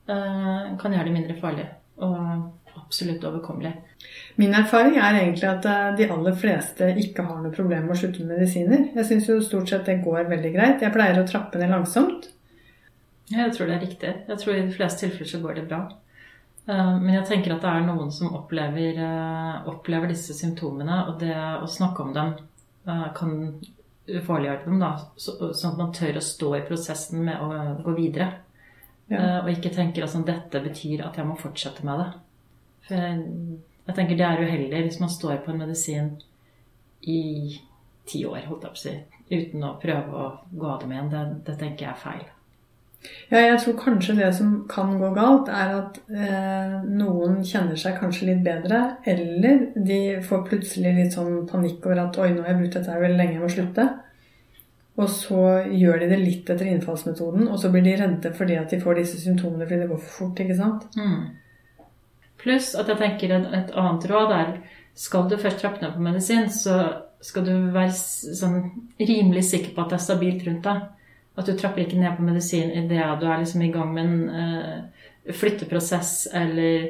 kan 0.09 0.94
gjøre 0.94 1.05
det 1.09 1.14
mindre 1.14 1.37
farlig. 1.40 1.66
Og 2.01 2.14
absolutt 2.78 3.24
overkommelig. 3.28 3.74
Min 4.38 4.54
erfaring 4.54 4.96
er 4.96 5.16
egentlig 5.18 5.48
at 5.50 5.64
eh, 5.66 5.86
de 5.98 6.08
aller 6.14 6.34
fleste 6.38 6.92
ikke 7.02 7.24
har 7.26 7.40
noe 7.42 7.54
problem 7.54 7.88
med 7.88 7.96
å 7.96 7.98
slutte 7.98 8.22
med 8.22 8.36
medisiner. 8.36 8.84
Jeg 8.94 9.08
syns 9.08 9.30
jo 9.30 9.38
stort 9.42 9.70
sett 9.70 9.88
det 9.88 9.96
går 10.04 10.28
veldig 10.30 10.52
greit. 10.54 10.84
Jeg 10.84 10.94
pleier 10.94 11.18
å 11.18 11.26
trappe 11.26 11.58
ned 11.58 11.72
langsomt. 11.74 12.28
Ja, 13.32 13.42
jeg 13.42 13.56
tror 13.56 13.66
det 13.68 13.74
er 13.76 13.82
riktig. 13.82 14.12
Jeg 14.28 14.42
tror 14.42 14.54
i 14.54 14.60
de 14.62 14.76
fleste 14.76 15.04
tilfeller 15.04 15.32
så 15.32 15.40
går 15.42 15.58
det 15.58 15.64
bra. 15.72 15.80
Eh, 16.70 16.92
men 17.00 17.16
jeg 17.16 17.26
tenker 17.32 17.56
at 17.56 17.66
det 17.66 17.72
er 17.72 17.88
noen 17.88 18.14
som 18.14 18.36
opplever, 18.38 19.02
eh, 19.08 19.56
opplever 19.72 20.14
disse 20.14 20.38
symptomene, 20.38 21.00
og 21.10 21.18
det 21.24 21.34
å 21.34 21.66
snakke 21.68 22.06
om 22.06 22.14
dem 22.14 22.38
kan 22.88 23.32
ufarliggjøre 24.08 24.62
dem, 24.64 24.78
da, 24.80 24.94
sånn 25.20 25.74
at 25.74 25.80
man 25.82 25.90
tør 25.92 26.16
å 26.16 26.22
stå 26.24 26.54
i 26.56 26.62
prosessen 26.64 27.26
med 27.26 27.42
å 27.42 27.48
gå 27.84 27.92
videre. 27.98 28.30
Ja. 29.10 29.42
Og 29.42 29.50
ikke 29.52 29.74
tenker 29.74 30.06
at 30.06 30.08
altså, 30.08 30.22
dette 30.24 30.62
betyr 30.64 31.02
at 31.04 31.18
jeg 31.20 31.28
må 31.28 31.36
fortsette 31.36 31.84
med 31.84 32.00
det. 32.00 32.08
For 32.88 32.96
jeg, 32.96 33.20
jeg 33.87 33.96
tenker 33.96 34.18
det 34.18 34.27
er 34.27 34.42
uheldig 34.42 34.83
hvis 34.87 35.01
man 35.03 35.12
står 35.12 35.42
på 35.44 35.53
en 35.53 35.62
medisin 35.62 36.11
i 37.09 37.20
ti 38.09 38.24
år, 38.24 38.46
holdt 38.48 38.64
jeg 38.64 38.72
på 38.72 38.81
å 38.81 38.83
si, 38.83 38.96
uten 39.29 39.68
å 39.68 39.77
prøve 39.83 40.24
å 40.24 40.33
gå 40.51 40.72
av 40.72 40.83
dem 40.83 40.96
igjen. 40.96 41.12
Det, 41.12 41.22
det 41.46 41.57
tenker 41.61 41.87
jeg 41.87 41.94
er 41.94 42.03
feil. 42.03 42.27
Ja, 43.29 43.38
jeg 43.44 43.59
tror 43.62 43.77
kanskje 43.79 44.16
det 44.18 44.29
som 44.35 44.55
kan 44.70 44.96
gå 44.98 45.12
galt, 45.14 45.51
er 45.53 45.74
at 45.77 45.98
eh, 46.11 46.79
noen 46.88 47.38
kjenner 47.46 47.79
seg 47.79 47.98
kanskje 48.01 48.31
litt 48.31 48.42
bedre. 48.46 48.81
Eller 49.09 49.68
de 49.77 50.01
får 50.24 50.46
plutselig 50.48 50.94
litt 50.96 51.14
sånn 51.14 51.44
panikk 51.51 51.87
over 51.87 52.03
at 52.07 52.18
'oi, 52.18 52.33
nå 52.35 52.42
har 52.42 52.55
jeg 52.55 52.62
brukt 52.62 52.79
dette 52.79 52.94
her 52.94 53.05
veldig 53.05 53.20
lenge, 53.20 53.37
jeg 53.37 53.44
må 53.44 53.53
slutte'. 53.55 53.88
Og 54.98 55.11
så 55.14 55.42
gjør 55.70 56.01
de 56.03 56.09
det 56.11 56.18
litt 56.18 56.48
etter 56.51 56.66
innfallsmetoden, 56.72 57.46
og 57.46 57.61
så 57.62 57.70
blir 57.70 57.85
de 57.87 57.94
redde 58.01 58.33
fordi 58.35 58.57
at 58.59 58.72
de 58.72 58.81
får 58.83 58.98
disse 58.98 59.20
symptomene 59.22 59.68
fordi 59.68 59.85
det 59.85 59.92
går 59.92 60.01
for 60.03 60.14
fort. 60.16 60.40
ikke 60.42 60.57
sant? 60.59 60.88
Mm. 60.98 61.20
Pluss 62.38 62.74
at 62.79 62.90
jeg 62.90 63.01
tenker 63.01 63.35
et, 63.35 63.48
et 63.57 63.72
annet 63.74 64.07
råd 64.11 64.35
er 64.37 64.53
skal 64.98 65.29
du 65.31 65.37
først 65.38 65.61
trappe 65.62 65.83
ned 65.83 65.94
på 65.94 66.03
medisin, 66.03 66.48
så 66.51 66.79
skal 67.22 67.44
du 67.46 67.53
være 67.74 67.94
sånn 67.94 68.62
rimelig 68.98 69.44
sikker 69.51 69.74
på 69.74 69.85
at 69.85 69.92
det 69.92 69.98
er 69.98 70.05
stabilt 70.05 70.46
rundt 70.46 70.66
deg. 70.66 70.87
At 71.38 71.46
du 71.46 71.55
trapper 71.55 71.85
ikke 71.85 72.01
ned 72.01 72.16
på 72.16 72.27
medisin 72.27 72.72
idet 72.74 73.07
du 73.20 73.27
er 73.29 73.42
liksom 73.42 73.62
i 73.62 73.70
gang 73.74 73.92
med 73.94 74.09
en 74.09 74.16
uh, 74.35 75.35
flytteprosess 75.38 76.29
eller 76.35 76.88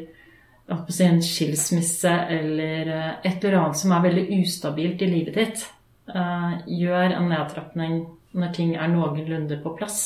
si, 0.89 1.05
en 1.05 1.21
skilsmisse 1.25 2.15
eller 2.39 2.93
uh, 2.93 3.11
et 3.29 3.45
eller 3.45 3.59
annet 3.61 3.81
som 3.81 3.93
er 3.93 4.07
veldig 4.09 4.25
ustabilt 4.39 5.05
i 5.05 5.11
livet 5.13 5.37
ditt. 5.37 5.67
Uh, 6.09 6.65
gjør 6.65 7.13
en 7.19 7.29
nedtrapping 7.29 7.99
når 8.39 8.55
ting 8.57 8.73
er 8.77 8.89
noenlunde 8.93 9.61
på 9.61 9.75
plass. 9.77 10.01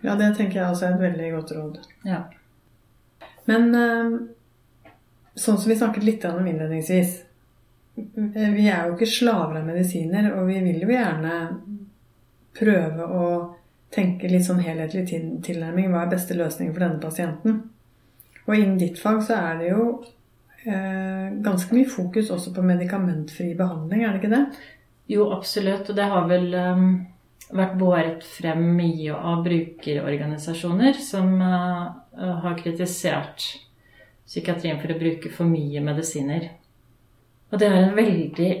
Ja, 0.00 0.16
det 0.16 0.32
tenker 0.38 0.62
jeg 0.62 0.70
også 0.70 0.88
er 0.88 0.96
et 0.96 1.04
veldig 1.04 1.32
godt 1.36 1.52
råd. 1.56 1.82
Ja. 2.08 2.24
Men 3.44 3.68
sånn 5.34 5.58
som 5.58 5.70
vi 5.70 5.78
snakket 5.78 6.04
litt 6.04 6.24
om 6.28 6.46
innledningsvis 6.46 7.20
Vi 7.94 8.66
er 8.68 8.86
jo 8.86 8.94
ikke 8.94 9.08
slaver 9.08 9.58
av 9.60 9.66
medisiner, 9.66 10.30
og 10.36 10.46
vi 10.48 10.60
vil 10.64 10.80
jo 10.80 10.92
gjerne 10.94 11.34
prøve 12.56 13.04
å 13.04 13.26
tenke 13.92 14.30
litt 14.32 14.46
sånn 14.46 14.62
helhetlig 14.64 15.04
tilnærming. 15.44 15.90
Hva 15.92 16.06
er 16.06 16.14
beste 16.14 16.36
løsning 16.36 16.70
for 16.72 16.84
denne 16.84 17.02
pasienten? 17.02 17.58
Og 18.46 18.54
innen 18.56 18.78
ditt 18.80 18.96
fag 19.00 19.20
så 19.26 19.36
er 19.36 19.60
det 19.60 19.68
jo 19.74 19.84
eh, 20.64 21.28
ganske 21.44 21.76
mye 21.76 21.90
fokus 21.92 22.32
også 22.32 22.54
på 22.56 22.64
medikamentfri 22.64 23.52
behandling, 23.58 24.06
er 24.06 24.14
det 24.14 24.22
ikke 24.22 24.32
det? 24.32 24.44
Jo, 25.12 25.28
absolutt. 25.34 25.90
Og 25.90 25.98
det 25.98 26.08
har 26.14 26.28
vel 26.30 26.48
um, 26.54 26.86
vært 27.52 27.76
båret 27.80 28.24
frem 28.24 28.64
mye 28.78 29.16
av 29.16 29.42
brukerorganisasjoner 29.44 30.96
som 31.02 31.34
uh, 31.42 31.92
har 32.46 32.56
kritisert 32.60 33.50
psykiatrien 34.26 34.80
for 34.80 34.92
å 34.92 34.98
bruke 35.00 35.32
for 35.32 35.48
mye 35.48 35.82
medisiner. 35.84 36.50
Og 37.52 37.60
det 37.60 37.68
er 37.68 37.80
en 37.82 37.96
veldig 37.96 38.52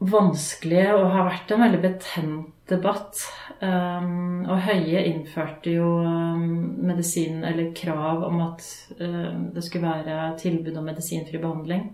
vanskelig 0.00 0.86
og 0.94 1.10
har 1.12 1.26
vært 1.28 1.52
en 1.52 1.62
veldig 1.64 1.80
betent 1.82 2.60
debatt. 2.70 3.20
Um, 3.60 4.46
og 4.48 4.62
Høie 4.64 5.02
innførte 5.10 5.74
jo 5.74 5.90
um, 6.06 6.46
medisin, 6.88 7.42
eller 7.44 7.74
krav 7.76 8.24
om 8.26 8.40
at 8.46 8.64
um, 9.00 9.50
det 9.54 9.64
skulle 9.66 9.90
være 9.90 10.32
tilbud 10.40 10.78
om 10.80 10.88
medisinfri 10.88 11.40
behandling. 11.42 11.90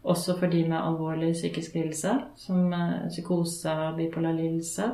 Også 0.00 0.38
for 0.38 0.48
de 0.48 0.62
med 0.64 0.80
alvorlig 0.80 1.34
psykisk 1.34 1.76
lidelse, 1.76 2.14
som 2.40 2.72
uh, 2.72 3.06
psykose, 3.10 3.74
bipolar 3.98 4.32
lidelse. 4.38 4.88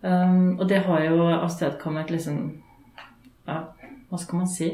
Um, 0.00 0.58
og 0.60 0.68
det 0.68 0.84
har 0.86 1.04
jo 1.10 1.26
avstedkommet 1.28 2.12
liksom 2.14 2.38
Ja, 3.44 3.64
hva 4.08 4.18
skal 4.20 4.38
man 4.38 4.48
si? 4.48 4.68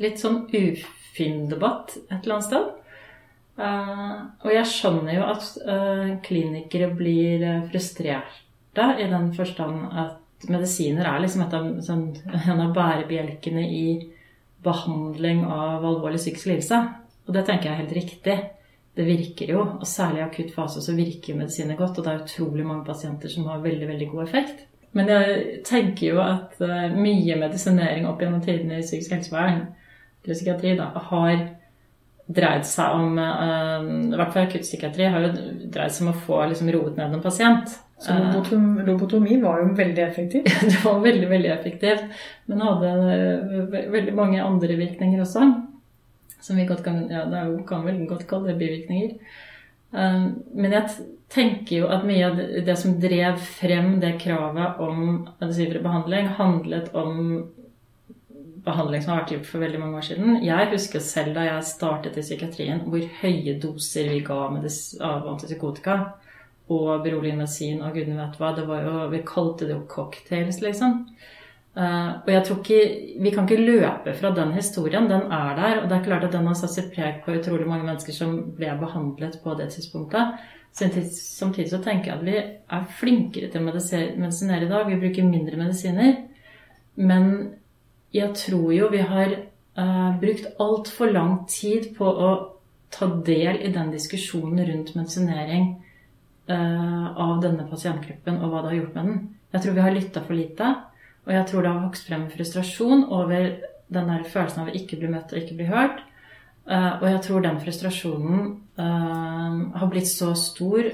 Litt 0.00 0.18
sånn 0.18 0.44
ufin 0.50 1.44
debatt 1.50 1.94
et 2.08 2.24
eller 2.24 2.38
annet 2.38 2.48
sted. 2.48 2.72
Uh, 3.54 4.34
og 4.42 4.50
jeg 4.50 4.66
skjønner 4.66 5.14
jo 5.14 5.26
at 5.30 5.44
uh, 5.62 6.08
klinikere 6.26 6.88
blir 6.90 7.44
uh, 7.46 7.66
frustrerte 7.70 8.86
i 8.98 9.06
den 9.06 9.28
forstand 9.36 9.92
at 9.94 10.48
medisiner 10.50 11.06
er 11.06 11.20
liksom 11.22 11.44
av, 11.46 11.68
sånn, 11.86 12.08
en 12.50 12.64
av 12.64 12.72
bærebjelkene 12.74 13.62
i 13.62 13.86
behandling 14.64 15.44
av 15.46 15.86
alvorlig 15.86 16.18
psykisk 16.18 16.50
lidelse. 16.50 16.80
Og 17.28 17.36
det 17.36 17.44
tenker 17.46 17.70
jeg 17.70 17.76
er 17.76 17.82
helt 17.84 17.96
riktig. 18.00 18.36
Det 18.94 19.06
virker 19.06 19.54
jo, 19.54 19.62
og 19.78 19.86
særlig 19.86 20.22
i 20.22 20.26
akutt 20.26 20.50
fase 20.54 20.82
så 20.82 20.94
virker 20.96 21.38
medisiner 21.38 21.78
godt. 21.78 22.00
Og 22.00 22.06
det 22.06 22.10
er 22.10 22.26
utrolig 22.26 22.66
mange 22.66 22.86
pasienter 22.88 23.30
som 23.30 23.46
har 23.50 23.62
veldig, 23.62 23.86
veldig 23.92 24.10
god 24.10 24.24
effekt. 24.26 24.66
Men 24.94 25.10
jeg 25.10 25.62
tenker 25.66 26.12
jo 26.12 26.20
at 26.22 26.58
mye 26.94 27.38
medisinering 27.38 28.06
opp 28.06 28.22
gjennom 28.22 28.42
tidene 28.44 28.78
i 28.78 28.84
psykisk 28.86 29.16
helsevern, 29.16 29.64
eller 30.24 30.38
psykiatri, 30.38 30.74
da, 30.78 30.90
har 31.10 31.46
dreid 32.24 32.64
seg 32.64 32.94
om 32.96 33.18
uh, 33.20 33.84
I 33.84 34.16
hvert 34.16 34.32
fall 34.32 34.46
akuttpsykiatri 34.46 35.08
har 35.12 35.26
jo 35.26 35.32
dreid 35.74 35.92
seg 35.92 36.06
om 36.06 36.14
å 36.14 36.20
få 36.26 36.38
liksom, 36.50 36.70
roet 36.72 36.96
ned 36.96 37.18
en 37.18 37.24
pasient. 37.24 37.74
Så 38.04 38.14
lobotomi 38.84 39.38
var 39.40 39.62
jo 39.62 39.74
veldig 39.76 40.02
effektivt? 40.02 40.48
det 40.70 40.80
var 40.84 41.00
veldig, 41.04 41.28
veldig 41.30 41.50
effektivt. 41.52 42.04
Men 42.50 42.64
hadde 42.64 42.92
veldig 43.92 44.14
mange 44.16 44.42
andre 44.42 44.76
virkninger 44.80 45.22
også. 45.24 45.46
Som 46.44 46.60
vi 46.60 46.66
godt 46.68 46.84
kan, 46.84 47.04
ja, 47.08 47.24
det 47.30 47.44
kan 47.68 47.84
vel 47.86 48.02
godt 48.08 48.26
kalle 48.28 48.56
bivirkninger. 48.58 49.14
Um, 49.94 50.42
men 50.58 50.74
jeg 50.74 51.06
tenker 51.30 51.76
jo 51.78 51.88
at 51.94 52.04
mye 52.06 52.26
av 52.26 52.40
det 52.66 52.74
som 52.80 52.96
drev 53.00 53.38
frem 53.38 53.94
det 54.02 54.16
kravet 54.24 54.80
om 54.82 55.04
adhesivfri 55.38 55.80
behandling, 55.84 56.32
handlet 56.34 56.90
om 56.98 57.20
behandling 58.64 59.02
som 59.02 59.12
har 59.12 59.22
vært 59.22 59.34
gjort 59.36 59.48
for 59.48 59.64
veldig 59.64 59.80
mange 59.80 60.00
år 60.00 60.06
siden. 60.08 60.36
Jeg 60.44 60.70
husker 60.72 61.02
selv 61.04 61.36
da 61.36 61.46
jeg 61.46 61.68
startet 61.68 62.18
i 62.18 62.24
psykiatrien, 62.24 62.84
hvor 62.88 63.06
høye 63.20 63.56
doser 63.60 64.10
vi 64.12 64.22
ga 64.24 64.38
av 64.46 65.28
antipsykotika 65.34 65.98
og 66.72 67.04
beroligende 67.04 67.44
medisin 67.44 67.82
og 67.84 67.96
gudene 67.96 68.22
vet 68.22 68.38
hva. 68.40 68.52
Det 68.56 68.66
var 68.68 68.84
jo, 68.86 69.08
Vi 69.12 69.24
kalte 69.28 69.68
det 69.68 69.76
jo 69.76 69.86
cocktails, 69.88 70.60
liksom. 70.64 71.02
Uh, 71.74 72.22
og 72.22 72.28
jeg 72.30 72.44
tror 72.46 72.58
ikke, 72.62 72.82
Vi 73.20 73.30
kan 73.34 73.48
ikke 73.48 73.66
løpe 73.66 74.14
fra 74.14 74.30
den 74.30 74.52
historien. 74.52 75.08
Den 75.10 75.32
er 75.32 75.56
der. 75.56 75.82
Og 75.82 75.88
det 75.90 75.98
er 75.98 76.04
klart 76.04 76.24
at 76.24 76.32
den 76.32 76.46
har 76.46 76.54
satt 76.54 76.72
sitt 76.72 76.92
preg 76.94 77.20
på 77.24 77.34
utrolig 77.36 77.66
mange 77.68 77.84
mennesker 77.84 78.12
som 78.16 78.36
ble 78.56 78.72
behandlet 78.80 79.40
på 79.42 79.56
det 79.58 79.72
tidspunktet. 79.74 80.38
Samtidig 80.74 81.70
så 81.70 81.78
tenker 81.82 82.10
jeg 82.10 82.16
at 82.16 82.24
vi 82.24 82.38
er 82.38 82.86
flinkere 82.98 83.50
til 83.50 83.60
å 83.60 83.66
medisinere 83.68 84.64
i 84.64 84.70
dag. 84.70 84.88
Vi 84.88 84.98
bruker 85.02 85.28
mindre 85.28 85.60
medisiner. 85.60 86.16
Men 86.94 87.54
jeg 88.14 88.30
tror 88.38 88.70
jo 88.74 88.88
vi 88.92 89.02
har 89.02 89.32
uh, 89.78 90.12
brukt 90.20 90.46
altfor 90.62 91.10
lang 91.12 91.38
tid 91.50 91.90
på 91.96 92.06
å 92.06 92.30
ta 92.94 93.08
del 93.26 93.58
i 93.66 93.72
den 93.74 93.90
diskusjonen 93.90 94.62
rundt 94.68 94.92
medisinering 94.94 95.72
uh, 96.50 97.06
av 97.10 97.40
denne 97.42 97.66
pasientgruppen 97.70 98.38
og 98.38 98.52
hva 98.52 98.62
det 98.62 98.72
har 98.72 98.80
gjort 98.80 98.98
med 98.98 99.08
den. 99.10 99.22
Jeg 99.54 99.64
tror 99.64 99.74
vi 99.76 99.86
har 99.86 99.96
lytta 99.96 100.22
for 100.22 100.38
lite, 100.38 100.68
og 101.24 101.32
jeg 101.34 101.46
tror 101.50 101.64
det 101.64 101.72
har 101.72 101.86
vokst 101.86 102.10
frem 102.10 102.26
frustrasjon 102.30 103.06
over 103.14 103.48
den 103.94 104.10
der 104.10 104.28
følelsen 104.30 104.62
av 104.62 104.70
å 104.70 104.76
ikke 104.78 104.98
bli 105.00 105.10
møtt 105.10 105.34
og 105.34 105.40
ikke 105.40 105.58
bli 105.58 105.66
hørt. 105.70 106.04
Uh, 106.70 106.92
og 107.00 107.08
jeg 107.10 107.24
tror 107.26 107.42
den 107.42 107.58
frustrasjonen 107.64 108.44
uh, 108.78 109.58
har 109.80 109.90
blitt 109.90 110.10
så 110.10 110.32
stor 110.38 110.86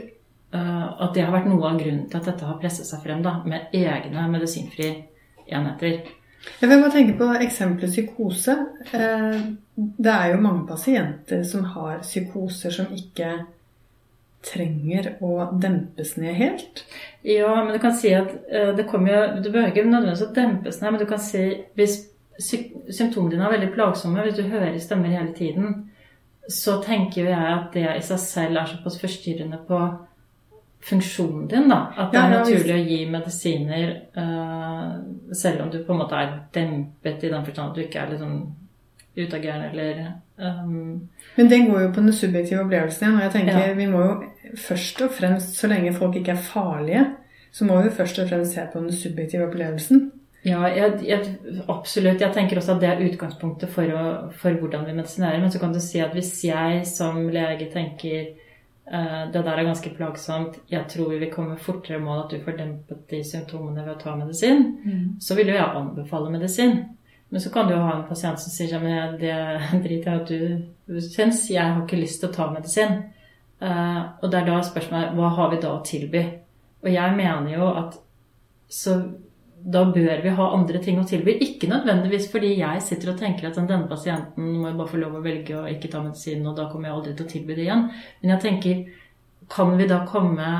at 0.50 1.12
det 1.14 1.22
har 1.22 1.30
vært 1.30 1.44
noe 1.46 1.62
av 1.62 1.76
grunnen 1.78 2.08
til 2.10 2.18
at 2.18 2.24
dette 2.26 2.42
har 2.42 2.56
presset 2.58 2.88
seg 2.88 3.04
frem 3.04 3.20
da, 3.22 3.36
med 3.46 3.70
egne 3.70 4.24
medisinfrie 4.32 4.96
enheter. 5.46 6.00
Jeg 6.60 6.68
vil 6.68 6.82
bare 6.82 6.92
tenke 6.94 7.16
på 7.18 7.30
eksempelet 7.44 7.92
psykose. 7.92 8.56
Det 8.90 10.12
er 10.12 10.30
jo 10.32 10.40
mange 10.40 10.66
pasienter 10.68 11.42
som 11.44 11.64
har 11.74 12.00
psykoser 12.04 12.72
som 12.74 12.92
ikke 12.96 13.34
trenger 14.44 15.14
å 15.24 15.50
dempes 15.60 16.14
ned 16.16 16.36
helt? 16.38 16.84
Ja, 17.26 17.52
men 17.60 17.74
du 17.74 17.80
kan 17.82 17.94
si 17.96 18.12
at 18.16 18.30
uh, 18.48 18.72
det 18.76 18.86
kommer 18.88 19.12
jo 19.12 19.42
Du 19.44 19.50
behøver 19.50 19.72
ikke 19.72 19.84
nødvendigvis 19.84 20.24
å 20.24 20.32
dempes 20.36 20.80
ned, 20.80 20.94
men 20.94 21.02
du 21.02 21.08
kan 21.10 21.22
si 21.22 21.44
hvis 21.78 21.98
symptomene 22.40 23.34
dine 23.34 23.44
er 23.44 23.52
veldig 23.58 23.72
plagsomme, 23.74 24.22
hvis 24.24 24.38
du 24.38 24.46
hører 24.48 24.78
stemmer 24.80 25.12
hele 25.12 25.34
tiden, 25.36 25.74
så 26.48 26.78
tenker 26.80 27.28
jeg 27.28 27.36
at 27.36 27.74
det 27.74 27.84
i 27.92 28.04
seg 28.04 28.22
selv 28.22 28.62
er 28.62 28.70
såpass 28.70 28.96
forstyrrende 29.02 29.58
på 29.68 29.80
funksjonen 30.84 31.48
din, 31.48 31.68
da. 31.68 31.80
At 31.96 32.12
det 32.12 32.20
er 32.20 32.32
naturlig 32.32 32.74
å 32.74 32.84
gi 32.88 32.98
medisiner 33.10 33.90
uh, 34.16 34.94
selv 35.36 35.66
om 35.66 35.72
du 35.72 35.82
på 35.84 35.92
en 35.92 36.00
måte 36.00 36.16
er 36.16 36.32
dempet 36.54 37.24
i 37.26 37.32
den 37.32 37.44
forstand 37.44 37.70
at 37.70 37.76
du 37.76 37.82
ikke 37.84 38.00
er 38.00 38.12
litt 38.12 38.22
sånn 38.22 38.40
utagerende 39.18 39.68
eller 39.72 40.00
um... 40.40 41.08
Men 41.36 41.50
det 41.50 41.64
går 41.66 41.82
jo 41.82 41.90
på 41.92 42.04
den 42.04 42.16
subjektive 42.16 42.62
opplevelsen 42.64 43.06
igjen. 43.06 43.18
Og 43.18 43.26
jeg 43.26 43.34
tenker 43.34 43.58
ja. 43.58 43.74
vi 43.76 43.88
må 43.90 44.04
jo 44.06 44.14
først 44.56 45.02
og 45.04 45.12
fremst, 45.18 45.58
så 45.58 45.68
lenge 45.70 45.92
folk 45.96 46.16
ikke 46.16 46.32
er 46.32 46.48
farlige, 46.48 47.04
så 47.52 47.66
må 47.68 47.82
vi 47.84 47.92
først 47.94 48.22
og 48.22 48.30
fremst 48.30 48.56
se 48.56 48.64
på 48.72 48.80
den 48.80 48.94
subjektive 48.94 49.46
opplevelsen. 49.50 50.08
Ja, 50.46 50.62
jeg, 50.72 51.02
jeg, 51.04 51.34
absolutt. 51.68 52.22
Jeg 52.22 52.32
tenker 52.32 52.56
også 52.56 52.78
at 52.78 52.80
det 52.80 52.88
er 52.88 53.02
utgangspunktet 53.10 53.68
for, 53.74 53.90
å, 53.92 54.04
for, 54.32 54.56
hvordan 54.56 54.86
vi 54.88 54.94
medisinerer. 54.96 55.40
Men 55.42 55.52
så 55.52 55.60
kan 55.60 55.74
du 55.74 55.80
si 55.84 56.00
at 56.00 56.14
hvis 56.16 56.32
jeg 56.46 56.86
som 56.88 57.26
lege 57.28 57.68
tenker 57.72 58.30
det 58.90 59.44
der 59.46 59.54
er 59.54 59.68
ganske 59.68 59.90
plagsomt, 59.94 60.56
jeg 60.66 60.88
tror 60.90 61.12
vi 61.12 61.20
vil 61.20 61.30
komme 61.30 61.58
fortere 61.62 62.00
mål 62.02 62.24
at 62.24 62.32
du 62.32 62.40
får 62.42 62.56
dempet 62.58 63.04
de 63.10 63.20
symptomene 63.22 63.84
ved 63.84 63.92
å 63.92 64.00
ta 64.00 64.16
medisin, 64.18 64.64
mm. 64.82 65.04
så 65.22 65.36
vil 65.38 65.52
jo 65.52 65.54
jeg 65.54 65.76
anbefale 65.78 66.32
medisin. 66.32 66.72
Men 67.30 67.40
så 67.40 67.52
kan 67.54 67.68
du 67.68 67.76
jo 67.76 67.84
ha 67.84 67.92
en 67.94 68.08
pasient 68.08 68.42
som 68.42 68.50
sier 68.50 68.74
at 68.74 69.16
det 69.20 69.36
driter 69.84 70.10
jeg 70.10 70.20
at 70.20 70.32
du 70.90 71.00
syns, 71.06 71.44
jeg 71.50 71.62
har 71.62 71.84
ikke 71.84 72.00
lyst 72.00 72.18
til 72.22 72.32
å 72.32 72.34
ta 72.34 72.50
medisin. 72.50 72.98
Uh, 73.60 74.18
og 74.22 74.30
det 74.32 74.40
er 74.40 74.46
da 74.48 74.60
spørsmålet 74.64 75.14
hva 75.18 75.30
har 75.36 75.50
vi 75.52 75.60
da 75.62 75.74
å 75.76 75.82
tilby? 75.86 76.22
Og 76.80 76.88
jeg 76.90 77.16
mener 77.16 77.50
jo 77.52 77.68
at 77.76 77.98
så 78.70 78.96
da 79.62 79.84
bør 79.84 80.22
vi 80.22 80.32
ha 80.36 80.46
andre 80.54 80.80
ting 80.82 80.98
å 81.00 81.06
tilby. 81.08 81.34
Ikke 81.44 81.68
nødvendigvis 81.70 82.30
fordi 82.32 82.54
jeg 82.58 82.82
sitter 82.84 83.12
og 83.12 83.20
tenker 83.20 83.48
at 83.48 83.58
denne 83.58 83.88
pasienten 83.90 84.56
må 84.56 84.68
jeg 84.68 84.78
bare 84.78 84.92
få 84.92 85.00
lov 85.02 85.18
å 85.18 85.22
velge 85.24 85.56
å 85.58 85.68
ikke 85.68 85.90
ta 85.92 86.02
medisin, 86.04 86.46
og 86.48 86.56
da 86.56 86.68
kommer 86.70 86.88
jeg 86.88 86.96
aldri 86.96 87.14
til 87.16 87.26
å 87.26 87.32
tilby 87.34 87.56
det 87.56 87.66
igjen. 87.66 87.86
Men 88.22 88.34
jeg 88.34 88.44
tenker, 88.46 88.84
kan 89.50 89.74
vi 89.78 89.88
da 89.90 90.04
komme 90.08 90.50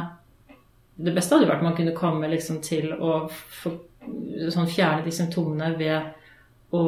Det 1.00 1.14
beste 1.16 1.32
hadde 1.32 1.48
vært 1.48 1.62
man 1.64 1.76
kunne 1.76 1.96
komme 1.96 2.28
liksom 2.28 2.58
til 2.60 2.90
å 2.92 3.22
få, 3.32 3.70
sånn 4.52 4.68
fjerne 4.68 5.06
de 5.06 5.14
symptomene 5.16 5.70
ved 5.78 6.76
å 6.76 6.82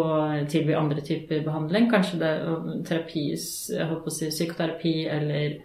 tilby 0.52 0.74
andre 0.76 1.00
typer 1.00 1.40
behandling. 1.46 1.88
Kanskje 1.88 2.18
det 2.20 2.28
er 2.28 2.66
terapi, 2.84 3.22
jeg 3.32 3.88
håper 3.88 4.12
å 4.12 4.12
si 4.12 4.28
psykoterapi 4.28 4.92
eller 5.08 5.56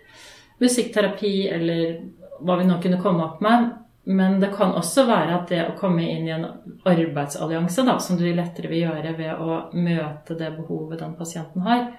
musikkterapi 0.63 1.33
eller 1.57 1.99
hva 2.39 2.55
vi 2.61 2.69
nå 2.69 2.79
kunne 2.81 3.01
komme 3.03 3.25
opp 3.25 3.43
med. 3.43 3.67
Men 4.07 4.39
det 4.39 4.53
kan 4.55 4.71
også 4.79 5.03
være 5.07 5.35
at 5.35 5.49
det 5.51 5.63
å 5.67 5.75
komme 5.79 6.05
inn 6.07 6.27
i 6.29 6.33
en 6.35 6.45
arbeidsallianse, 6.87 7.83
da, 7.87 7.97
som 7.99 8.19
du 8.19 8.23
lettere 8.31 8.71
vil 8.71 8.85
gjøre 8.85 9.13
ved 9.17 9.41
å 9.43 9.57
møte 9.75 10.37
det 10.39 10.53
behovet 10.55 11.01
den 11.03 11.17
pasienten 11.19 11.65
har, 11.67 11.89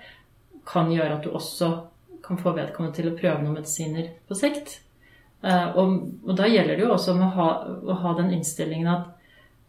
kan 0.69 0.89
gjøre 0.93 1.19
at 1.19 1.27
du 1.27 1.35
også 1.37 1.69
kan 2.25 2.41
få 2.41 2.55
vedkommende 2.57 2.97
til 2.97 3.11
å 3.11 3.17
prøve 3.17 3.43
noen 3.43 3.59
medisiner 3.61 4.09
på 4.29 4.37
sikt. 4.37 4.79
Eh, 5.45 5.77
og, 5.77 6.01
og 6.25 6.35
da 6.37 6.49
gjelder 6.49 6.77
det 6.77 6.87
jo 6.87 6.95
også 6.97 7.15
å 7.15 7.31
ha, 7.37 7.49
å 7.69 8.01
ha 8.03 8.17
den 8.19 8.33
innstillingen 8.37 8.91
at 8.93 9.15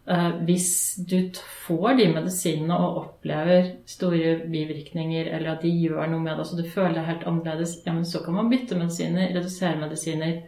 Eh, 0.09 0.29
hvis 0.41 0.95
du 1.05 1.29
får 1.67 1.99
de 1.99 2.07
medisinene 2.09 2.77
og 2.81 2.95
opplever 3.03 3.67
store 3.85 4.39
bivirkninger, 4.49 5.27
eller 5.35 5.51
at 5.51 5.61
de 5.61 5.69
gjør 5.69 6.07
noe 6.09 6.23
med 6.23 6.39
det, 6.39 6.45
så 6.49 6.57
du 6.57 6.63
føler 6.65 6.95
deg 6.97 7.09
helt 7.11 7.27
annerledes, 7.29 7.75
ja, 7.85 7.93
men 7.93 8.07
så 8.09 8.23
kan 8.25 8.39
man 8.39 8.49
bytte 8.49 8.77
medisiner, 8.79 9.29
redusere 9.35 9.77
medisiner. 9.77 10.39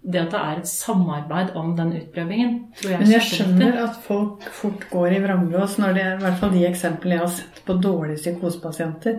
Det 0.00 0.20
at 0.22 0.32
det 0.32 0.38
er 0.40 0.60
et 0.62 0.68
samarbeid 0.68 1.50
om 1.60 1.74
den 1.76 1.90
utprøvingen, 1.98 2.54
tror 2.78 2.94
jeg 2.94 3.00
Men 3.02 3.10
jeg 3.12 3.26
skjønner 3.26 3.82
at 3.82 3.98
folk 4.06 4.46
fort 4.56 4.86
går 4.92 5.16
i 5.16 5.20
vranglås 5.20 5.76
når 5.80 5.96
det 5.96 6.04
er 6.06 6.14
i 6.14 6.22
hvert 6.22 6.38
fall 6.40 6.54
de 6.54 6.62
eksemplene 6.68 7.18
jeg 7.18 7.24
har 7.26 7.34
sett 7.34 7.60
på 7.66 7.76
dårlige 7.84 8.22
psykosepasienter. 8.22 9.18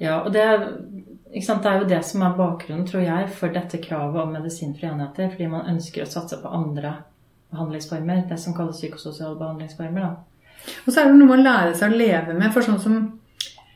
Ja, 0.00 0.18
og 0.20 0.32
det, 0.32 0.44
det, 1.32 1.68
er 1.70 1.78
jo 1.80 1.88
det 1.88 2.00
som 2.08 2.22
er 2.24 2.36
bakgrunnen, 2.36 2.86
tror 2.88 3.02
jeg, 3.04 3.28
for 3.36 3.52
dette 3.52 3.80
kravet 3.84 4.20
om 4.22 4.32
medisinfrie 4.32 4.92
enheter. 4.92 5.28
Fordi 5.32 5.48
man 5.52 5.68
ønsker 5.74 6.04
å 6.04 6.08
satse 6.08 6.38
på 6.40 6.52
andre 6.56 6.94
behandlingsformer. 7.52 8.22
Det 8.28 8.38
som 8.40 8.56
kalles 8.56 8.80
psykososiale 8.80 9.36
behandlingsformer. 9.40 10.06
Da. 10.06 10.70
Og 10.86 10.92
så 10.92 11.02
er 11.02 11.10
det 11.10 11.18
noe 11.18 11.28
man 11.28 11.42
å 11.42 11.48
lære 11.48 11.74
seg 11.76 11.92
å 11.92 12.00
leve 12.00 12.36
med. 12.36 12.48
For 12.54 12.64
sånn 12.64 12.80
som 12.80 12.96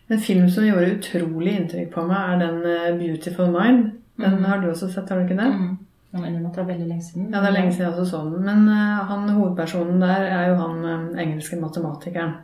en 0.08 0.20
film 0.20 0.48
som 0.52 0.66
gjorde 0.66 0.94
utrolig 0.98 1.58
inntrykk 1.58 1.92
på 1.92 2.06
meg, 2.08 2.32
er 2.32 2.42
den 2.44 2.64
eh, 2.68 2.90
'Beautiful 2.96 3.52
Mind'. 3.52 3.90
Den 4.20 4.38
mm. 4.38 4.44
har 4.48 4.60
du 4.62 4.70
også 4.70 4.88
sett, 4.92 5.08
har 5.10 5.20
du 5.20 5.26
ikke 5.26 5.40
det? 5.40 5.50
Mm. 5.50 5.76
Ja, 6.14 6.22
at 6.22 6.54
det 6.54 6.62
er 6.62 6.66
veldig 6.68 6.86
lenge 6.86 7.02
siden. 7.02 7.30
Ja, 7.32 7.40
det 7.42 7.48
er 7.48 7.56
lenge 7.56 7.72
siden 7.74 7.88
jeg 7.88 7.94
også 7.98 8.10
så 8.10 8.20
den. 8.30 8.44
Men 8.46 8.68
uh, 8.70 9.06
han, 9.08 9.28
hovedpersonen 9.34 10.02
der 10.02 10.26
er 10.30 10.48
jo 10.52 10.58
han 10.60 10.84
uh, 10.84 11.22
engelske 11.22 11.58
matematikeren. 11.58 12.36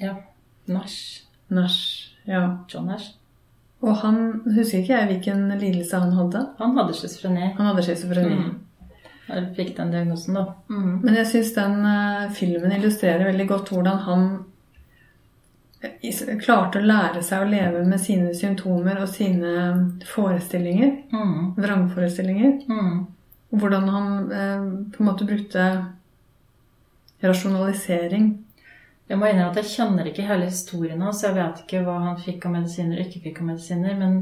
Ja. 0.00 0.14
Nash. 0.72 1.26
Nash, 1.52 2.14
ja. 2.26 2.46
John 2.72 2.88
Nash. 2.88 3.18
Og 3.82 3.98
han 4.00 4.18
husker 4.46 4.78
ikke 4.78 4.94
jeg 4.94 5.10
hvilken 5.10 5.48
lidelse 5.58 5.98
han 5.98 6.14
hadde. 6.16 6.46
Han 6.58 6.76
hadde 6.78 6.94
schizofreni. 6.96 7.50
Han 7.58 7.68
hadde 7.68 7.84
schizofreni. 7.84 8.38
Mm. 8.38 8.54
Jeg 9.28 9.44
fikk 9.56 9.74
den 9.76 9.92
diagnosen, 9.92 10.38
da. 10.38 10.46
Mm. 10.70 10.94
Men 11.02 11.18
jeg 11.18 11.28
syns 11.34 11.52
den 11.58 11.84
uh, 11.84 12.30
filmen 12.32 12.72
illustrerer 12.78 13.28
veldig 13.28 13.48
godt 13.50 13.74
hvordan 13.74 14.00
han 14.06 14.26
klarte 16.42 16.78
å 16.78 16.86
lære 16.86 17.22
seg 17.26 17.42
å 17.42 17.48
leve 17.50 17.82
med 17.86 18.00
sine 18.00 18.34
symptomer 18.38 19.00
og 19.02 19.10
sine 19.10 19.54
forestillinger. 20.06 20.94
Mm. 21.10 21.40
Vrangforestillinger. 21.58 22.60
Mm. 22.68 23.02
Hvordan 23.52 23.88
han 23.92 24.14
eh, 24.32 24.68
på 24.94 25.02
en 25.02 25.08
måte 25.10 25.26
brukte 25.28 25.66
rasjonalisering. 27.22 28.30
Jeg 29.08 29.18
må 29.18 29.28
innrømme 29.28 29.50
at 29.52 29.58
jeg 29.60 29.72
kjenner 29.74 30.08
ikke 30.08 30.26
hele 30.26 30.48
historien 30.48 31.02
hans, 31.04 31.22
jeg 31.24 31.36
vet 31.36 31.64
ikke 31.64 31.82
hva 31.86 31.98
han 32.06 32.20
fikk 32.22 32.46
av 32.48 32.56
medisiner 32.56 32.98
og 32.98 33.06
ikke 33.06 33.24
fikk 33.26 33.42
av 33.42 33.48
medisiner. 33.50 33.98
Men 33.98 34.16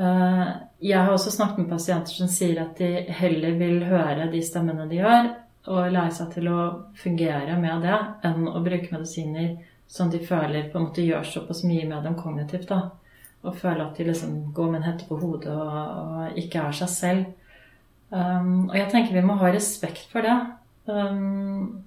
uh, 0.00 0.46
jeg 0.82 0.98
har 0.98 1.12
også 1.12 1.32
snakket 1.34 1.62
med 1.62 1.70
pasienter 1.70 2.16
som 2.16 2.30
sier 2.32 2.62
at 2.64 2.80
de 2.80 3.04
heller 3.20 3.56
vil 3.60 3.84
høre 3.88 4.30
de 4.32 4.42
stemmene 4.44 4.88
de 4.90 5.00
gjør, 5.00 5.30
og 5.70 5.92
lære 5.92 6.16
seg 6.16 6.32
til 6.34 6.48
å 6.50 6.60
fungere 6.98 7.58
med 7.60 7.84
det, 7.84 7.98
enn 8.26 8.48
å 8.48 8.62
bruke 8.64 8.88
medisiner 8.94 9.52
som 9.90 10.10
de 10.10 10.20
føler 10.22 10.68
på 10.70 10.78
en 10.78 10.86
måte 10.86 11.02
gjør 11.02 11.26
såpass 11.26 11.64
mye 11.66 11.88
med 11.88 12.04
dem 12.06 12.14
kognitivt. 12.14 12.68
da, 12.68 12.90
Og 13.42 13.56
føler 13.56 13.84
at 13.84 13.96
de 13.96 14.04
liksom 14.04 14.52
går 14.54 14.70
med 14.70 14.80
en 14.80 14.88
hette 14.92 15.06
på 15.08 15.16
hodet 15.18 15.50
og, 15.50 15.78
og 16.00 16.38
ikke 16.38 16.62
er 16.62 16.76
seg 16.78 16.88
selv. 16.88 17.24
Um, 18.10 18.68
og 18.68 18.76
jeg 18.76 18.90
tenker 18.90 19.14
vi 19.14 19.26
må 19.26 19.34
ha 19.40 19.50
respekt 19.50 20.10
for 20.12 20.22
det. 20.22 20.36
Um, 20.86 21.82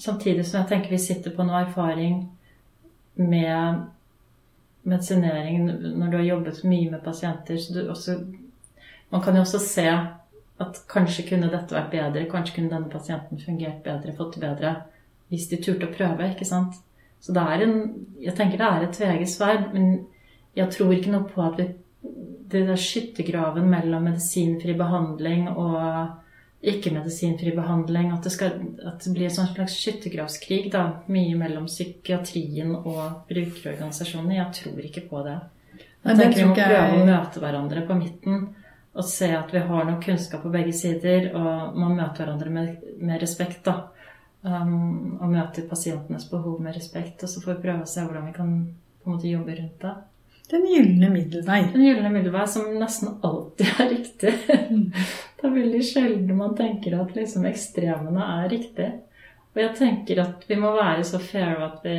samtidig 0.00 0.46
som 0.46 0.60
jeg 0.62 0.68
tenker 0.70 0.92
vi 0.92 1.00
sitter 1.00 1.34
på 1.36 1.44
noe 1.44 1.64
erfaring 1.66 2.22
med 3.20 3.82
medisinering 4.88 5.66
når 5.68 6.06
du 6.10 6.16
har 6.16 6.24
jobbet 6.30 6.62
mye 6.64 6.90
med 6.90 7.04
pasienter. 7.04 7.56
så 7.56 7.74
du 7.74 7.90
også, 7.90 8.16
Man 9.10 9.20
kan 9.20 9.34
jo 9.34 9.40
også 9.40 9.58
se 9.58 9.86
at 10.60 10.80
kanskje 10.88 11.26
kunne 11.28 11.50
dette 11.50 11.74
vært 11.74 11.90
bedre, 11.90 12.30
kanskje 12.30 12.54
kunne 12.54 12.72
denne 12.72 12.88
pasienten 12.88 13.38
fungert 13.38 13.82
bedre, 13.84 14.16
fått 14.16 14.34
det 14.34 14.40
bedre, 14.40 14.74
hvis 15.28 15.48
de 15.48 15.60
turte 15.60 15.86
å 15.88 15.92
prøve. 15.92 16.30
ikke 16.32 16.48
sant? 16.48 16.80
Så 17.22 17.34
det 17.34 17.42
er 17.42 17.66
en 17.66 17.76
Jeg 18.22 18.34
tenker 18.38 18.58
det 18.58 18.66
er 18.66 18.84
et 18.86 18.96
tveget 18.96 19.30
sverd, 19.30 19.70
men 19.74 20.06
jeg 20.54 20.70
tror 20.70 20.92
ikke 20.94 21.12
noe 21.14 21.28
på 21.28 21.42
at 21.42 21.60
vi 21.60 21.68
Det 22.52 22.66
der 22.68 22.76
skyttergraven 22.76 23.68
mellom 23.70 24.04
medisinfri 24.04 24.74
behandling 24.76 25.48
og 25.48 26.18
ikke-medisinfri 26.62 27.54
behandling 27.56 28.12
At 28.12 28.26
det, 28.26 28.32
skal, 28.32 28.58
at 28.86 29.00
det 29.04 29.12
blir 29.14 29.30
en 29.30 29.36
sånn 29.38 29.48
slags 29.54 29.78
skyttergravskrig 29.80 30.68
da, 30.74 30.82
mye 31.08 31.38
mellom 31.38 31.64
psykiatrien 31.66 32.74
og 32.76 33.24
brukerorganisasjonene. 33.30 34.36
Jeg 34.36 34.58
tror 34.60 34.84
ikke 34.84 35.06
på 35.08 35.22
det. 35.26 35.38
Jeg 36.04 36.18
tenker 36.18 36.42
Vi 36.42 36.50
må 36.50 36.58
prøve 36.58 37.00
å 37.00 37.06
møte 37.08 37.42
hverandre 37.42 37.86
på 37.88 37.96
midten 37.98 38.44
og 38.92 39.08
se 39.08 39.30
at 39.32 39.52
vi 39.54 39.62
har 39.64 39.86
noe 39.88 40.02
kunnskap 40.04 40.42
på 40.44 40.52
begge 40.52 40.74
sider, 40.76 41.30
og 41.32 41.78
man 41.80 41.94
møter 41.96 42.26
hverandre 42.26 42.50
med, 42.52 42.88
med 43.00 43.22
respekt. 43.22 43.62
da. 43.64 43.88
Um, 44.42 45.18
og 45.22 45.28
møter 45.30 45.68
pasientenes 45.70 46.24
behov 46.26 46.58
med 46.62 46.74
respekt. 46.74 47.22
Og 47.22 47.30
så 47.30 47.42
får 47.42 47.54
vi 47.54 47.66
prøve 47.68 47.84
å 47.84 47.90
se 47.90 48.02
hvordan 48.02 48.26
vi 48.26 48.34
kan 48.34 48.56
på 49.02 49.10
en 49.10 49.16
måte 49.16 49.30
jobbe 49.30 49.54
rundt 49.58 49.84
det. 49.84 49.92
Den 50.50 50.66
gylne 50.66 51.08
middelvei. 51.12 51.60
Den 51.72 51.84
gylne 51.86 52.10
middelvei 52.12 52.42
som 52.50 52.66
nesten 52.80 53.14
alltid 53.24 53.70
er 53.78 53.92
riktig. 53.92 54.32
det 55.38 55.46
er 55.46 55.54
veldig 55.54 55.82
sjelden 55.86 56.38
man 56.38 56.56
tenker 56.58 56.98
at 56.98 57.14
liksom 57.16 57.46
ekstremene 57.48 58.26
er 58.40 58.50
riktig. 58.52 58.90
Og 59.52 59.60
jeg 59.62 59.76
tenker 59.78 60.24
at 60.24 60.44
vi 60.48 60.58
må 60.58 60.72
være 60.74 61.04
så 61.06 61.20
fair 61.22 61.62
at 61.62 61.86
vi 61.86 61.96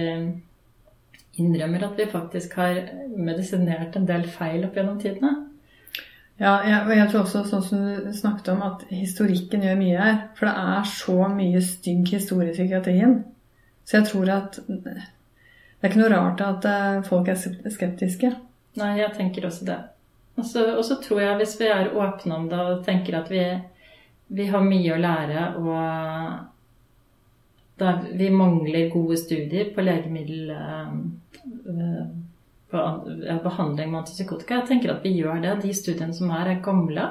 innrømmer 1.42 1.88
at 1.88 1.98
vi 1.98 2.10
faktisk 2.12 2.58
har 2.60 2.78
medisinert 3.16 3.96
en 3.98 4.08
del 4.10 4.28
feil 4.30 4.68
opp 4.68 4.78
gjennom 4.78 5.00
tidene. 5.02 5.34
Ja, 6.42 6.58
jeg, 6.66 6.88
jeg 6.98 7.10
tror 7.12 7.22
også, 7.24 7.44
sånn 7.46 7.66
som 7.66 7.82
du 7.86 8.14
snakket 8.16 8.50
om, 8.56 8.64
at 8.66 8.86
historikken 8.90 9.64
gjør 9.66 9.78
mye 9.80 10.00
her. 10.00 10.16
For 10.38 10.50
det 10.50 10.56
er 10.74 10.88
så 10.90 11.18
mye 11.32 11.62
stygg 11.64 12.10
historie 12.16 12.50
i 12.52 12.56
psykiatrien. 12.56 13.20
Så 13.86 14.00
jeg 14.00 14.10
tror 14.10 14.32
at 14.34 14.60
det 14.68 14.96
er 14.96 15.92
ikke 15.92 16.00
noe 16.00 16.14
rart 16.14 16.42
at 16.42 16.66
eh, 16.70 17.02
folk 17.06 17.30
er 17.30 17.38
skeptiske. 17.38 18.32
Nei, 18.80 18.94
jeg 19.02 19.14
tenker 19.18 19.46
også 19.50 19.68
det. 19.68 19.80
Og 20.40 20.46
så 20.48 20.96
tror 21.04 21.20
jeg, 21.22 21.38
hvis 21.38 21.58
vi 21.60 21.68
er 21.70 21.94
åpne 21.94 22.38
om 22.40 22.48
det 22.50 22.60
og 22.60 22.86
tenker 22.88 23.20
at 23.20 23.28
vi, 23.30 23.44
vi 24.34 24.48
har 24.50 24.64
mye 24.66 24.96
å 24.96 25.02
lære 25.04 25.44
og 25.60 25.74
vi 28.18 28.30
mangler 28.34 28.90
gode 28.94 29.18
studier 29.20 29.74
på 29.76 29.84
legemiddel 29.84 30.54
på 30.56 32.23
behandling 32.74 33.92
med 33.92 34.00
antipsykotika. 34.02 34.62
Jeg 34.62 34.68
tenker 34.72 34.94
at 34.96 35.04
vi 35.06 35.12
gjør 35.20 35.42
det. 35.44 35.62
De 35.64 35.74
studiene 35.76 36.16
som 36.16 36.32
er, 36.34 36.46
er 36.54 36.64
gamle. 36.66 37.06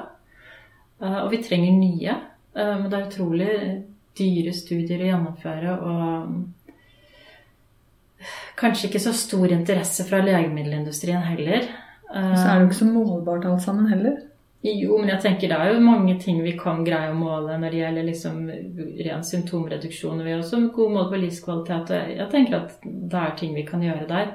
Eh, 1.01 1.19
og 1.23 1.31
vi 1.33 1.43
trenger 1.43 1.71
nye. 1.77 2.13
Eh, 2.55 2.75
men 2.79 2.89
det 2.89 2.97
er 2.97 3.07
utrolig 3.07 3.53
dyre 4.17 4.53
studier 4.55 4.99
å 5.01 5.09
gjennomføre. 5.11 5.69
Og 5.79 5.93
kanskje 8.59 8.87
ikke 8.89 9.05
så 9.07 9.13
stor 9.17 9.47
interesse 9.51 10.05
fra 10.07 10.19
legemiddelindustrien 10.25 11.23
heller. 11.31 11.61
Og 12.13 12.35
så 12.37 12.45
er 12.45 12.53
det 12.53 12.61
jo 12.61 12.69
ikke 12.69 12.83
så 12.83 12.91
målbart 12.93 13.47
alt 13.49 13.63
sammen 13.65 13.89
heller. 13.89 14.15
Jo, 14.63 14.95
men 14.95 15.09
jeg 15.11 15.19
tenker 15.25 15.49
det 15.51 15.57
er 15.59 15.73
jo 15.73 15.79
mange 15.83 16.13
ting 16.21 16.37
vi 16.39 16.53
kan 16.55 16.85
greie 16.87 17.09
å 17.11 17.17
måle 17.17 17.57
når 17.59 17.73
det 17.73 17.79
gjelder 17.81 18.05
liksom 18.07 18.37
ren 19.09 19.25
symptomreduksjon. 19.27 20.21
Vi 20.23 20.31
har 20.31 20.39
også 20.39 20.61
god 20.71 20.93
mål 20.93 21.09
på 21.11 21.19
livskvalitet. 21.19 21.91
Jeg 22.13 22.27
tenker 22.31 22.61
at 22.61 22.77
det 22.85 23.19
er 23.19 23.33
ting 23.39 23.57
vi 23.57 23.65
kan 23.67 23.83
gjøre 23.83 24.07
der. 24.07 24.31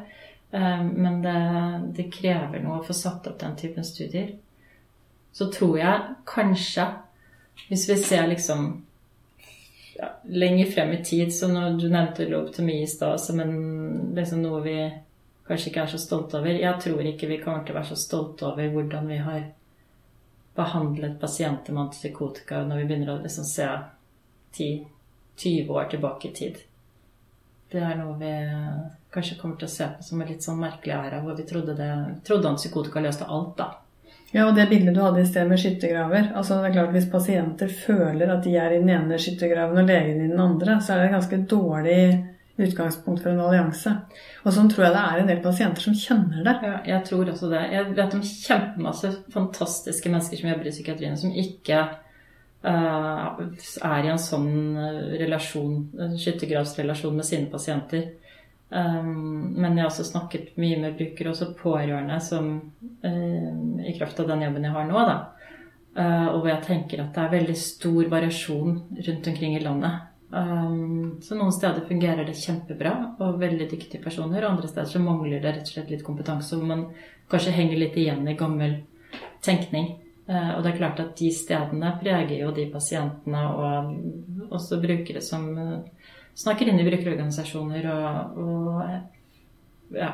Eh, 0.51 0.85
men 0.85 1.23
det, 1.23 1.39
det, 1.97 2.11
krever 2.13 2.63
noe 2.63 2.81
å 2.81 2.85
få 2.85 2.97
satt 2.97 3.27
opp 3.29 3.41
den 3.41 3.57
typen 3.57 3.85
studier. 3.85 4.35
Så 5.33 5.51
tror 5.53 5.79
jeg 5.79 6.15
kanskje, 6.29 6.87
hvis 7.69 7.89
vi 7.91 7.97
ser 8.01 8.29
liksom 8.31 8.71
ja, 9.99 10.13
lenger 10.25 10.71
frem 10.73 10.95
i 10.95 11.03
tid 11.05 11.35
som 11.35 11.55
du 11.79 11.89
nevnte 11.91 12.29
lobotomi 12.29 12.81
i 12.83 12.89
stad 12.89 13.21
som 13.21 13.43
liksom 14.17 14.43
noe 14.43 14.63
vi 14.65 14.79
kanskje 15.49 15.71
ikke 15.71 15.85
er 15.85 15.93
så 15.93 15.99
stolte 16.01 16.39
over 16.39 16.61
Jeg 16.61 16.81
tror 16.83 17.07
ikke 17.09 17.29
vi 17.31 17.41
kommer 17.43 17.65
til 17.65 17.75
å 17.75 17.81
være 17.81 17.91
så 17.91 17.99
stolte 17.99 18.47
over 18.47 18.71
hvordan 18.73 19.09
vi 19.11 19.19
har 19.25 19.47
behandlet 20.59 21.21
pasienter 21.21 21.75
med 21.75 21.87
antipsykotika 21.87 22.65
når 22.67 22.81
vi 22.81 22.87
begynner 22.89 23.13
å 23.15 23.23
liksom 23.23 23.47
se 23.47 23.69
10-20 24.59 25.71
år 25.71 25.91
tilbake 25.93 26.29
i 26.31 26.35
tid. 26.35 26.63
Det 27.71 27.83
er 27.85 27.99
noe 28.01 28.17
vi 28.19 28.33
kanskje 29.15 29.39
kommer 29.41 29.59
til 29.61 29.69
å 29.69 29.73
se 29.73 29.91
på 29.97 30.05
som 30.05 30.23
en 30.23 30.31
litt 30.31 30.45
sånn 30.45 30.61
merkelig 30.61 30.95
æra, 30.97 31.21
hvor 31.25 31.37
vi 31.39 31.47
trodde, 31.49 31.77
det, 31.79 31.91
trodde 32.29 32.51
antipsykotika 32.53 33.03
løste 33.05 33.29
alt, 33.29 33.55
da. 33.59 33.69
Ja, 34.35 34.45
og 34.45 34.57
det 34.59 34.67
bildet 34.69 34.93
du 34.93 35.01
hadde 35.01 35.23
i 35.23 35.29
sted 35.29 35.49
med 35.49 35.61
skyttergraver. 35.61 36.33
altså 36.37 36.59
det 36.59 36.69
er 36.69 36.75
klart 36.75 36.91
Hvis 36.93 37.07
pasienter 37.09 37.71
føler 37.73 38.29
at 38.29 38.43
de 38.45 38.57
er 38.61 38.75
i 38.75 38.81
den 38.83 38.91
ene 38.93 39.21
skyttergraven 39.21 39.81
og 39.81 39.89
legen 39.89 40.21
i 40.21 40.29
den 40.29 40.41
andre, 40.41 40.81
så 40.85 40.93
er 40.93 41.01
det 41.01 41.07
et 41.07 41.17
ganske 41.17 41.39
dårlig 41.49 42.03
utgangspunkt 42.59 43.23
for 43.23 43.31
en 43.33 43.41
allianse. 43.41 43.93
Og 44.45 44.53
sånn 44.53 44.69
tror 44.69 44.89
jeg 44.89 44.97
det 44.97 45.05
er 45.05 45.23
en 45.23 45.31
del 45.31 45.41
pasienter 45.45 45.87
som 45.87 45.97
kjenner 45.97 46.45
det. 46.45 46.55
Ja, 46.67 46.77
jeg 46.91 47.07
tror 47.07 47.31
også 47.33 47.49
det. 47.53 47.63
Jeg 47.73 47.95
vet 47.97 48.19
om 48.19 48.27
kjempemasse 48.27 49.13
fantastiske 49.33 50.13
mennesker 50.13 50.43
som 50.43 50.51
jobber 50.51 50.69
i 50.69 50.75
psykiatrien, 50.75 51.19
som 51.21 51.37
ikke 51.45 51.83
uh, 52.67 53.27
er 53.39 54.01
i 54.03 54.11
en 54.13 54.21
sånn 54.21 54.51
relasjon, 55.23 55.85
skyttergravsrelasjon 56.19 57.17
med 57.17 57.31
sine 57.31 57.49
pasienter. 57.53 58.11
Um, 58.71 59.55
men 59.57 59.77
jeg 59.79 59.81
har 59.81 59.89
også 59.89 60.05
snakket 60.05 60.59
mye 60.61 60.77
med 60.83 60.97
brukere, 60.99 61.33
også 61.33 61.55
pårørende, 61.57 62.19
som 62.21 62.51
um, 63.03 63.81
i 63.81 63.95
kraft 63.97 64.21
av 64.21 64.29
den 64.29 64.45
jobben 64.45 64.67
jeg 64.69 64.75
har 64.75 64.89
nå, 64.89 65.05
da. 65.09 65.17
Uh, 65.99 66.27
og 66.35 66.43
hvor 66.43 66.51
jeg 66.53 66.65
tenker 66.67 67.03
at 67.03 67.17
det 67.17 67.23
er 67.25 67.33
veldig 67.33 67.57
stor 67.59 68.11
variasjon 68.13 68.75
rundt 69.07 69.31
omkring 69.33 69.57
i 69.57 69.63
landet. 69.65 70.05
Um, 70.29 71.17
så 71.25 71.39
noen 71.39 71.55
steder 71.57 71.87
fungerer 71.89 72.29
det 72.29 72.37
kjempebra 72.37 72.93
og 73.25 73.41
veldig 73.41 73.71
dyktige 73.71 74.03
personer. 74.05 74.45
Og 74.45 74.51
andre 74.51 74.69
steder 74.69 74.91
så 74.93 75.01
mangler 75.03 75.41
det 75.41 75.55
rett 75.55 75.71
og 75.71 75.73
slett 75.73 75.95
litt 75.95 76.05
kompetanse, 76.05 76.59
hvor 76.59 76.69
man 76.69 76.85
kanskje 77.33 77.57
henger 77.57 77.81
litt 77.81 77.97
igjen 77.97 78.29
i 78.29 78.37
gammel 78.37 78.83
tenkning. 79.45 79.95
Uh, 80.29 80.59
og 80.59 80.61
det 80.61 80.75
er 80.75 80.81
klart 80.83 81.01
at 81.01 81.17
de 81.17 81.33
stedene 81.33 81.97
preger 82.03 82.37
jo 82.45 82.53
de 82.53 82.69
pasientene 82.69 83.47
og 83.49 84.53
også 84.61 84.77
brukere 84.85 85.25
som 85.25 85.49
snakker 86.39 86.69
inn 86.69 86.81
i 86.81 86.87
brukerorganisasjoner 86.87 87.87
og, 87.93 88.43
og 88.43 89.97
ja, 89.99 90.13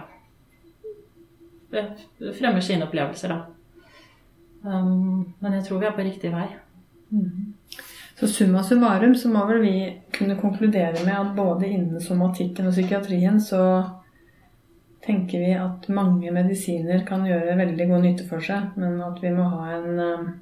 fremmer 2.38 2.64
sine 2.64 2.87
opplevelser, 2.87 3.34
da. 3.34 3.42
Um, 4.64 5.34
men 5.44 5.58
jeg 5.58 5.66
tror 5.66 5.82
vi 5.82 5.88
er 5.90 5.96
på 5.96 6.06
riktig 6.06 6.30
vei. 6.32 6.46
Mm. 7.12 7.52
Så 8.16 8.30
summa 8.30 8.62
summarum 8.64 9.12
så 9.18 9.28
må 9.28 9.42
vel 9.50 9.60
vi 9.64 9.74
kunne 10.14 10.38
konkludere 10.38 11.02
med 11.04 11.16
at 11.18 11.34
både 11.37 11.68
innen 11.68 12.00
somatikken 12.00 12.70
og 12.70 12.76
psykiatrien 12.76 13.40
så 13.42 13.60
tenker 15.04 15.42
vi 15.42 15.50
at 15.58 15.90
mange 15.92 16.30
medisiner 16.32 17.04
kan 17.04 17.26
gjøre 17.28 17.58
veldig 17.58 17.88
god 17.90 18.06
nytte 18.06 18.28
for 18.30 18.40
seg, 18.40 18.72
men 18.80 18.96
at 19.04 19.20
vi 19.20 19.34
må 19.34 19.50
ha, 19.52 19.66
en, 19.76 20.00
um, 20.00 20.32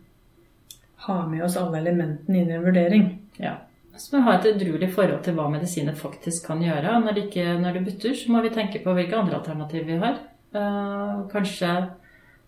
ha 1.08 1.18
med 1.26 1.42
oss 1.48 1.58
alle 1.58 1.82
elementene 1.82 2.44
inn 2.44 2.52
i 2.52 2.58
en 2.60 2.66
vurdering. 2.68 3.10
Ja 3.42 3.56
så 3.96 4.12
må 4.12 4.20
vi 4.20 4.26
ha 4.26 4.34
et 4.38 4.46
edruelig 4.52 4.88
forhold 4.94 5.22
til 5.24 5.36
hva 5.36 5.48
medisiner 5.52 5.96
faktisk 5.98 6.46
kan 6.48 6.62
gjøre. 6.64 6.94
Når 7.04 7.16
det, 7.16 7.24
ikke, 7.28 7.58
når 7.60 7.76
det 7.76 7.82
butter, 7.88 8.14
så 8.16 8.32
må 8.32 8.42
vi 8.44 8.52
tenke 8.54 8.80
på 8.84 8.94
hvilke 8.96 9.18
andre 9.18 9.38
alternativer 9.40 9.88
vi 9.88 9.98
har. 10.00 10.22
Uh, 10.52 11.24
kanskje 11.32 11.72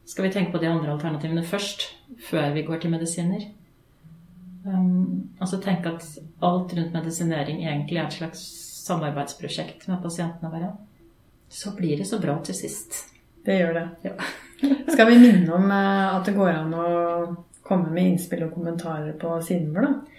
skal 0.09 0.27
vi 0.27 0.33
tenke 0.33 0.53
på 0.53 0.61
de 0.61 0.69
andre 0.69 0.93
alternativene 0.93 1.45
først, 1.49 1.87
før 2.29 2.53
vi 2.57 2.65
går 2.65 2.83
til 2.83 2.93
medisiner. 2.93 3.49
Um, 4.65 5.35
altså 5.41 5.61
tenke 5.61 5.93
at 5.93 6.07
alt 6.45 6.73
rundt 6.77 6.97
medisinering 6.97 7.61
egentlig 7.65 8.01
er 8.01 8.09
et 8.09 8.19
slags 8.21 8.45
samarbeidsprosjekt 8.85 9.89
med 9.89 10.01
pasientene 10.05 10.53
våre. 10.53 10.73
Så 11.53 11.75
blir 11.77 12.01
det 12.01 12.09
så 12.09 12.21
bra 12.21 12.39
til 12.45 12.57
sist. 12.57 13.05
Det 13.45 13.61
gjør 13.61 13.77
det. 13.77 13.87
Ja. 14.09 14.17
skal 14.93 15.07
vi 15.07 15.19
minne 15.19 15.55
om 15.55 15.71
eh, 15.71 16.15
at 16.17 16.27
det 16.27 16.37
går 16.37 16.53
an 16.53 16.75
å 16.77 16.89
komme 17.65 17.93
med 17.93 18.13
innspill 18.13 18.45
og 18.47 18.55
kommentarer 18.57 19.15
på 19.21 19.37
siden 19.45 19.73
vår, 19.75 19.89
da. 19.89 20.14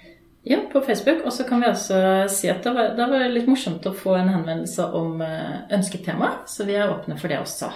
Ja, 0.48 0.60
på 0.72 0.82
Facebook. 0.86 1.24
Og 1.26 1.34
så 1.34 1.44
kan 1.44 1.64
vi 1.64 1.72
også 1.72 1.98
si 2.30 2.50
at 2.52 2.62
det 2.62 2.74
var, 2.76 2.94
det 2.98 3.10
var 3.10 3.26
litt 3.34 3.50
morsomt 3.50 3.86
å 3.90 3.96
få 3.98 4.14
en 4.20 4.30
henvendelse 4.30 4.86
om 4.94 5.18
ønsketema, 5.18 5.74
ønsket 5.80 6.06
tema, 6.06 6.32
så 6.46 6.68
vi 6.68 6.78
er 6.78 6.94
åpne 6.94 7.18
for 7.18 7.34
det 7.34 7.42
også. 7.42 7.72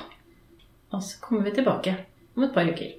Og 0.93 1.01
så 1.05 1.17
kommer 1.23 1.49
vi 1.49 1.55
tilbake 1.57 1.95
om 2.37 2.45
et 2.45 2.53
par 2.53 2.69
uker. 2.69 2.98